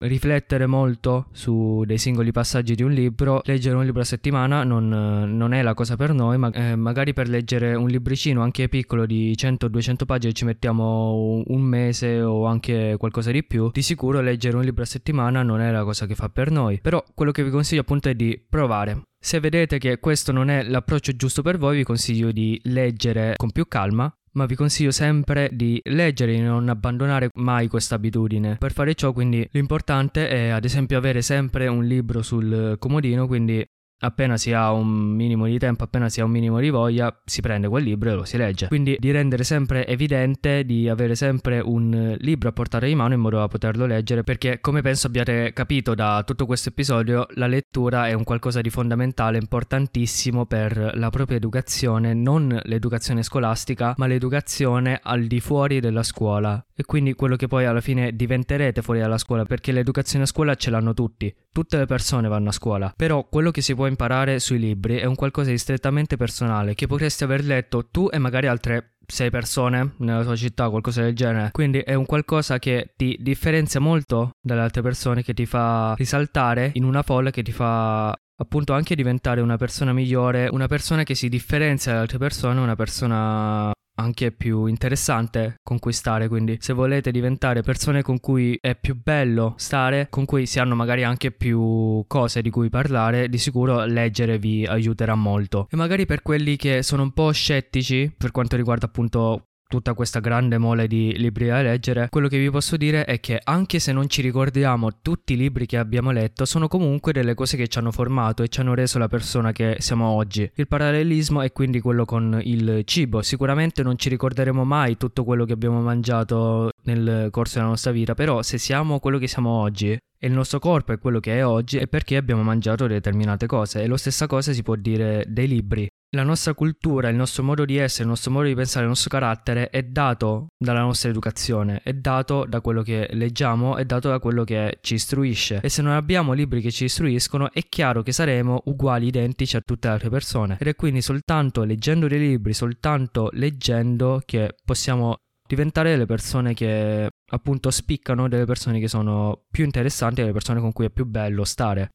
riflettere 0.00 0.66
molto 0.66 1.26
su 1.32 1.82
dei 1.86 1.98
singoli 1.98 2.32
passaggi 2.32 2.74
di 2.74 2.82
un 2.82 2.92
libro, 2.92 3.40
leggere 3.44 3.76
un 3.76 3.84
libro 3.84 4.00
a 4.00 4.04
settimana 4.04 4.64
non, 4.64 4.88
non 4.88 5.52
è 5.52 5.62
la 5.62 5.74
cosa 5.74 5.96
per 5.96 6.12
noi, 6.12 6.38
ma 6.38 6.50
eh, 6.52 6.76
magari 6.76 7.12
per 7.12 7.28
leggere 7.28 7.74
un 7.74 7.88
libricino 7.88 8.42
anche 8.42 8.68
piccolo 8.68 9.06
di 9.06 9.34
100-200 9.36 10.04
pagine 10.06 10.32
ci 10.32 10.44
mettiamo 10.44 11.42
un 11.46 11.60
mese 11.60 12.20
o 12.22 12.46
anche 12.46 12.96
qualcosa 12.98 13.30
di 13.30 13.44
più, 13.44 13.70
di 13.72 13.82
sicuro 13.82 14.20
leggere 14.20 14.56
un 14.56 14.64
libro 14.64 14.82
a 14.82 14.86
settimana 14.86 15.42
non 15.42 15.60
è 15.60 15.70
la 15.70 15.84
cosa 15.84 16.06
che 16.06 16.14
fa 16.14 16.28
per 16.28 16.50
noi, 16.50 16.80
però 16.80 17.04
quello 17.14 17.32
che 17.32 17.44
vi 17.44 17.50
consiglio 17.50 17.82
appunto 17.82 18.08
è 18.08 18.14
di 18.14 18.42
provare. 18.48 19.02
Se 19.22 19.38
vedete 19.38 19.78
che 19.78 19.98
questo 19.98 20.32
non 20.32 20.48
è 20.48 20.62
l'approccio 20.62 21.14
giusto 21.14 21.42
per 21.42 21.58
voi, 21.58 21.76
vi 21.76 21.84
consiglio 21.84 22.32
di 22.32 22.58
leggere 22.64 23.34
con 23.36 23.50
più 23.50 23.68
calma 23.68 24.10
ma 24.32 24.46
vi 24.46 24.54
consiglio 24.54 24.90
sempre 24.90 25.50
di 25.52 25.80
leggere 25.84 26.34
e 26.34 26.40
non 26.40 26.68
abbandonare 26.68 27.30
mai 27.34 27.68
questa 27.68 27.96
abitudine. 27.96 28.56
Per 28.58 28.72
fare 28.72 28.94
ciò, 28.94 29.12
quindi, 29.12 29.46
l'importante 29.52 30.28
è 30.28 30.48
ad 30.48 30.64
esempio 30.64 30.98
avere 30.98 31.22
sempre 31.22 31.66
un 31.66 31.84
libro 31.84 32.22
sul 32.22 32.76
comodino, 32.78 33.26
quindi 33.26 33.64
appena 34.00 34.36
si 34.36 34.52
ha 34.52 34.72
un 34.72 34.88
minimo 34.88 35.46
di 35.46 35.58
tempo, 35.58 35.84
appena 35.84 36.08
si 36.08 36.20
ha 36.20 36.24
un 36.24 36.30
minimo 36.30 36.58
di 36.60 36.70
voglia, 36.70 37.14
si 37.24 37.40
prende 37.40 37.68
quel 37.68 37.84
libro 37.84 38.10
e 38.10 38.14
lo 38.14 38.24
si 38.24 38.36
legge. 38.36 38.68
Quindi 38.68 38.96
di 38.98 39.10
rendere 39.10 39.44
sempre 39.44 39.86
evidente 39.86 40.64
di 40.64 40.88
avere 40.88 41.14
sempre 41.14 41.60
un 41.60 42.16
libro 42.18 42.48
a 42.48 42.52
portare 42.52 42.88
di 42.88 42.94
mano 42.94 43.14
in 43.14 43.20
modo 43.20 43.38
da 43.38 43.48
poterlo 43.48 43.86
leggere, 43.86 44.22
perché 44.22 44.60
come 44.60 44.82
penso 44.82 45.06
abbiate 45.06 45.52
capito 45.52 45.94
da 45.94 46.22
tutto 46.24 46.46
questo 46.46 46.70
episodio, 46.70 47.26
la 47.34 47.46
lettura 47.46 48.08
è 48.08 48.12
un 48.12 48.24
qualcosa 48.24 48.60
di 48.60 48.70
fondamentale, 48.70 49.38
importantissimo 49.38 50.46
per 50.46 50.92
la 50.94 51.10
propria 51.10 51.36
educazione, 51.36 52.14
non 52.14 52.58
l'educazione 52.64 53.22
scolastica, 53.22 53.94
ma 53.96 54.06
l'educazione 54.06 54.98
al 55.02 55.24
di 55.24 55.40
fuori 55.40 55.80
della 55.80 56.02
scuola. 56.02 56.62
E 56.80 56.84
quindi 56.86 57.12
quello 57.12 57.36
che 57.36 57.46
poi 57.46 57.66
alla 57.66 57.82
fine 57.82 58.16
diventerete 58.16 58.80
fuori 58.80 59.00
dalla 59.00 59.18
scuola, 59.18 59.44
perché 59.44 59.70
l'educazione 59.70 60.24
a 60.24 60.26
scuola 60.26 60.54
ce 60.54 60.70
l'hanno 60.70 60.94
tutti, 60.94 61.30
tutte 61.52 61.76
le 61.76 61.84
persone 61.84 62.26
vanno 62.26 62.48
a 62.48 62.52
scuola, 62.52 62.90
però 62.96 63.28
quello 63.28 63.50
che 63.50 63.60
si 63.60 63.74
può 63.74 63.86
imparare 63.86 64.38
sui 64.38 64.58
libri 64.58 64.96
è 64.96 65.04
un 65.04 65.14
qualcosa 65.14 65.50
di 65.50 65.58
strettamente 65.58 66.16
personale 66.16 66.72
che 66.72 66.86
potresti 66.86 67.22
aver 67.22 67.44
letto 67.44 67.88
tu 67.90 68.08
e 68.10 68.16
magari 68.16 68.46
altre 68.46 68.94
sei 69.06 69.28
persone 69.28 69.92
nella 69.98 70.22
tua 70.22 70.36
città, 70.36 70.70
qualcosa 70.70 71.02
del 71.02 71.14
genere. 71.14 71.50
Quindi 71.52 71.80
è 71.80 71.92
un 71.92 72.06
qualcosa 72.06 72.58
che 72.58 72.94
ti 72.96 73.18
differenzia 73.20 73.78
molto 73.78 74.30
dalle 74.40 74.62
altre 74.62 74.80
persone, 74.80 75.22
che 75.22 75.34
ti 75.34 75.44
fa 75.44 75.92
risaltare 75.98 76.70
in 76.76 76.84
una 76.84 77.02
folla, 77.02 77.28
che 77.28 77.42
ti 77.42 77.52
fa 77.52 78.08
appunto 78.08 78.72
anche 78.72 78.94
diventare 78.94 79.42
una 79.42 79.58
persona 79.58 79.92
migliore, 79.92 80.48
una 80.50 80.66
persona 80.66 81.02
che 81.02 81.14
si 81.14 81.28
differenzia 81.28 81.90
dalle 81.90 82.04
altre 82.04 82.16
persone, 82.16 82.58
una 82.58 82.74
persona 82.74 83.70
anche 84.00 84.32
più 84.32 84.66
interessante 84.66 85.56
conquistare. 85.62 86.28
Quindi, 86.28 86.56
se 86.60 86.72
volete 86.72 87.10
diventare 87.10 87.62
persone 87.62 88.02
con 88.02 88.18
cui 88.20 88.58
è 88.60 88.74
più 88.74 89.00
bello 89.00 89.54
stare, 89.56 90.08
con 90.10 90.24
cui 90.24 90.46
si 90.46 90.58
hanno 90.58 90.74
magari 90.74 91.04
anche 91.04 91.30
più 91.30 92.04
cose 92.06 92.42
di 92.42 92.50
cui 92.50 92.70
parlare, 92.70 93.28
di 93.28 93.38
sicuro 93.38 93.84
leggere 93.84 94.38
vi 94.38 94.64
aiuterà 94.66 95.14
molto. 95.14 95.68
E 95.70 95.76
magari 95.76 96.06
per 96.06 96.22
quelli 96.22 96.56
che 96.56 96.82
sono 96.82 97.02
un 97.02 97.12
po' 97.12 97.30
scettici 97.30 98.12
per 98.16 98.30
quanto 98.30 98.56
riguarda 98.56 98.86
appunto 98.86 99.49
tutta 99.70 99.94
questa 99.94 100.18
grande 100.18 100.58
mole 100.58 100.88
di 100.88 101.16
libri 101.16 101.46
da 101.46 101.62
leggere, 101.62 102.08
quello 102.10 102.26
che 102.26 102.40
vi 102.40 102.50
posso 102.50 102.76
dire 102.76 103.04
è 103.04 103.20
che 103.20 103.40
anche 103.40 103.78
se 103.78 103.92
non 103.92 104.08
ci 104.08 104.20
ricordiamo 104.20 104.98
tutti 105.00 105.34
i 105.34 105.36
libri 105.36 105.64
che 105.64 105.78
abbiamo 105.78 106.10
letto, 106.10 106.44
sono 106.44 106.66
comunque 106.66 107.12
delle 107.12 107.34
cose 107.34 107.56
che 107.56 107.68
ci 107.68 107.78
hanno 107.78 107.92
formato 107.92 108.42
e 108.42 108.48
ci 108.48 108.58
hanno 108.58 108.74
reso 108.74 108.98
la 108.98 109.06
persona 109.06 109.52
che 109.52 109.76
siamo 109.78 110.08
oggi. 110.08 110.50
Il 110.56 110.66
parallelismo 110.66 111.40
è 111.40 111.52
quindi 111.52 111.80
quello 111.80 112.04
con 112.04 112.40
il 112.42 112.82
cibo. 112.84 113.22
Sicuramente 113.22 113.84
non 113.84 113.96
ci 113.96 114.08
ricorderemo 114.08 114.64
mai 114.64 114.96
tutto 114.96 115.22
quello 115.22 115.44
che 115.44 115.52
abbiamo 115.52 115.80
mangiato 115.80 116.72
nel 116.82 117.28
corso 117.30 117.58
della 117.58 117.70
nostra 117.70 117.92
vita, 117.92 118.14
però 118.14 118.42
se 118.42 118.58
siamo 118.58 118.98
quello 118.98 119.18
che 119.18 119.28
siamo 119.28 119.50
oggi, 119.50 119.96
e 120.22 120.26
il 120.26 120.34
nostro 120.34 120.58
corpo 120.58 120.92
è 120.92 120.98
quello 120.98 121.18
che 121.18 121.38
è 121.38 121.46
oggi 121.46 121.78
è 121.78 121.86
perché 121.86 122.16
abbiamo 122.16 122.42
mangiato 122.42 122.86
determinate 122.86 123.46
cose 123.46 123.82
e 123.82 123.86
lo 123.86 123.96
stessa 123.96 124.26
cosa 124.26 124.52
si 124.52 124.62
può 124.62 124.74
dire 124.74 125.24
dei 125.26 125.48
libri. 125.48 125.89
La 126.12 126.24
nostra 126.24 126.54
cultura, 126.54 127.08
il 127.08 127.14
nostro 127.14 127.44
modo 127.44 127.64
di 127.64 127.76
essere, 127.76 128.02
il 128.02 128.08
nostro 128.08 128.32
modo 128.32 128.48
di 128.48 128.54
pensare, 128.56 128.82
il 128.82 128.88
nostro 128.88 129.10
carattere 129.10 129.70
è 129.70 129.84
dato 129.84 130.48
dalla 130.58 130.80
nostra 130.80 131.08
educazione, 131.08 131.82
è 131.84 131.92
dato 131.92 132.46
da 132.48 132.60
quello 132.60 132.82
che 132.82 133.08
leggiamo, 133.12 133.76
è 133.76 133.84
dato 133.84 134.08
da 134.08 134.18
quello 134.18 134.42
che 134.42 134.78
ci 134.80 134.94
istruisce. 134.94 135.60
E 135.62 135.68
se 135.68 135.82
non 135.82 135.92
abbiamo 135.92 136.32
libri 136.32 136.60
che 136.60 136.72
ci 136.72 136.86
istruiscono, 136.86 137.52
è 137.52 137.62
chiaro 137.68 138.02
che 138.02 138.10
saremo 138.10 138.62
uguali, 138.64 139.06
identici 139.06 139.54
a 139.54 139.60
tutte 139.60 139.86
le 139.86 139.94
altre 139.94 140.10
persone. 140.10 140.56
Ed 140.58 140.66
è 140.66 140.74
quindi 140.74 141.00
soltanto 141.00 141.62
leggendo 141.62 142.08
dei 142.08 142.18
libri, 142.18 142.54
soltanto 142.54 143.30
leggendo 143.34 144.20
che 144.24 144.56
possiamo 144.64 145.18
diventare 145.46 145.90
delle 145.90 146.06
persone 146.06 146.54
che 146.54 147.08
appunto 147.30 147.70
spiccano, 147.70 148.28
delle 148.28 148.46
persone 148.46 148.80
che 148.80 148.88
sono 148.88 149.44
più 149.48 149.62
interessanti, 149.62 150.22
delle 150.22 150.32
persone 150.32 150.58
con 150.58 150.72
cui 150.72 150.86
è 150.86 150.90
più 150.90 151.06
bello 151.06 151.44
stare. 151.44 151.90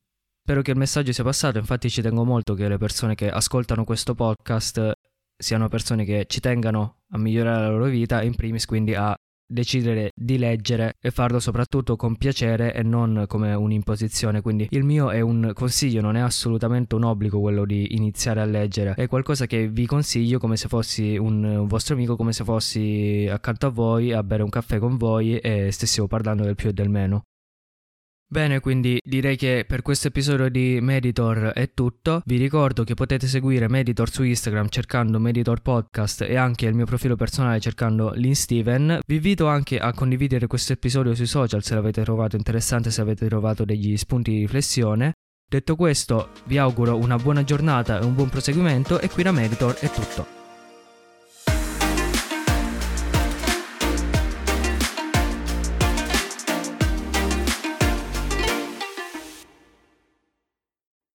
Spero 0.46 0.62
che 0.62 0.70
il 0.70 0.78
messaggio 0.78 1.12
sia 1.12 1.24
passato, 1.24 1.58
infatti 1.58 1.90
ci 1.90 2.04
tengo 2.04 2.24
molto 2.24 2.54
che 2.54 2.68
le 2.68 2.78
persone 2.78 3.16
che 3.16 3.32
ascoltano 3.32 3.84
questo 3.84 4.14
podcast 4.14 4.92
siano 5.36 5.68
persone 5.70 6.06
che 6.06 6.26
ci 6.28 6.40
tengano 6.40 6.98
a 7.14 7.18
migliorare 7.18 7.64
la 7.64 7.70
loro 7.70 7.86
vita, 7.86 8.22
in 8.22 8.36
primis 8.36 8.68
quindi 8.68 8.94
a 8.94 9.18
decidere 9.44 10.12
di 10.14 10.38
leggere 10.38 10.98
e 11.02 11.10
farlo 11.10 11.40
soprattutto 11.40 11.96
con 11.96 12.16
piacere 12.16 12.76
e 12.76 12.84
non 12.84 13.26
come 13.28 13.56
un'imposizione. 13.56 14.42
Quindi 14.42 14.68
il 14.70 14.84
mio 14.84 15.10
è 15.10 15.20
un 15.20 15.50
consiglio, 15.56 16.02
non 16.02 16.16
è 16.16 16.20
assolutamente 16.20 16.94
un 16.94 17.06
obbligo 17.06 17.40
quello 17.40 17.66
di 17.66 17.96
iniziare 17.96 18.40
a 18.40 18.46
leggere, 18.46 18.94
è 18.94 19.08
qualcosa 19.08 19.48
che 19.48 19.68
vi 19.68 19.88
consiglio 19.88 20.38
come 20.38 20.58
se 20.58 20.68
fossi 20.68 21.18
un, 21.18 21.44
un 21.44 21.66
vostro 21.66 21.96
amico, 21.96 22.16
come 22.16 22.34
se 22.34 22.44
fossi 22.44 23.28
accanto 23.28 23.66
a 23.66 23.72
voi 23.72 24.14
a 24.14 24.22
bere 24.22 24.44
un 24.44 24.50
caffè 24.50 24.78
con 24.78 24.96
voi 24.96 25.40
e 25.40 25.72
stessimo 25.72 26.06
parlando 26.06 26.44
del 26.44 26.54
più 26.54 26.70
e 26.70 26.74
del 26.74 26.90
meno. 26.90 27.24
Bene, 28.28 28.60
quindi 28.60 29.00
direi 29.04 29.38
che 29.38 29.66
per 29.68 29.84
questo 29.84 30.08
episodio 30.08 30.50
di 30.50 30.80
Meditor 30.82 31.52
è 31.54 31.72
tutto. 31.74 32.22
Vi 32.26 32.38
ricordo 32.38 32.84
che 32.84 32.96
potete 32.96 33.28
seguire 33.28 33.70
Meditor 33.70 34.10
su 34.10 34.24
Instagram 34.24 34.68
cercando 34.70 35.20
Meditor 35.20 35.62
Podcast 35.62 36.22
e 36.22 36.36
anche 36.36 36.66
il 36.66 36.74
mio 36.74 36.86
profilo 36.86 37.16
personale 37.16 37.60
cercando 37.60 38.12
Lin 38.16 38.36
Steven. 38.36 39.00
Vi 39.06 39.16
invito 39.16 39.48
anche 39.48 39.78
a 39.78 39.94
condividere 39.94 40.48
questo 40.48 40.74
episodio 40.74 41.14
sui 41.14 41.28
social 41.28 41.64
se 41.64 41.76
l'avete 41.76 42.02
trovato 42.02 42.36
interessante, 42.36 42.90
se 42.90 43.02
avete 43.02 43.28
trovato 43.28 43.64
degli 43.64 43.96
spunti 43.96 44.32
di 44.32 44.40
riflessione. 44.40 45.14
Detto 45.48 45.76
questo, 45.76 46.30
vi 46.46 46.58
auguro 46.58 46.98
una 46.98 47.18
buona 47.18 47.44
giornata 47.44 48.00
e 48.00 48.06
un 48.06 48.16
buon 48.16 48.30
proseguimento 48.30 49.00
e 49.00 49.08
qui 49.08 49.22
da 49.22 49.32
Meditor 49.32 49.76
è 49.76 49.90
tutto. 49.90 50.45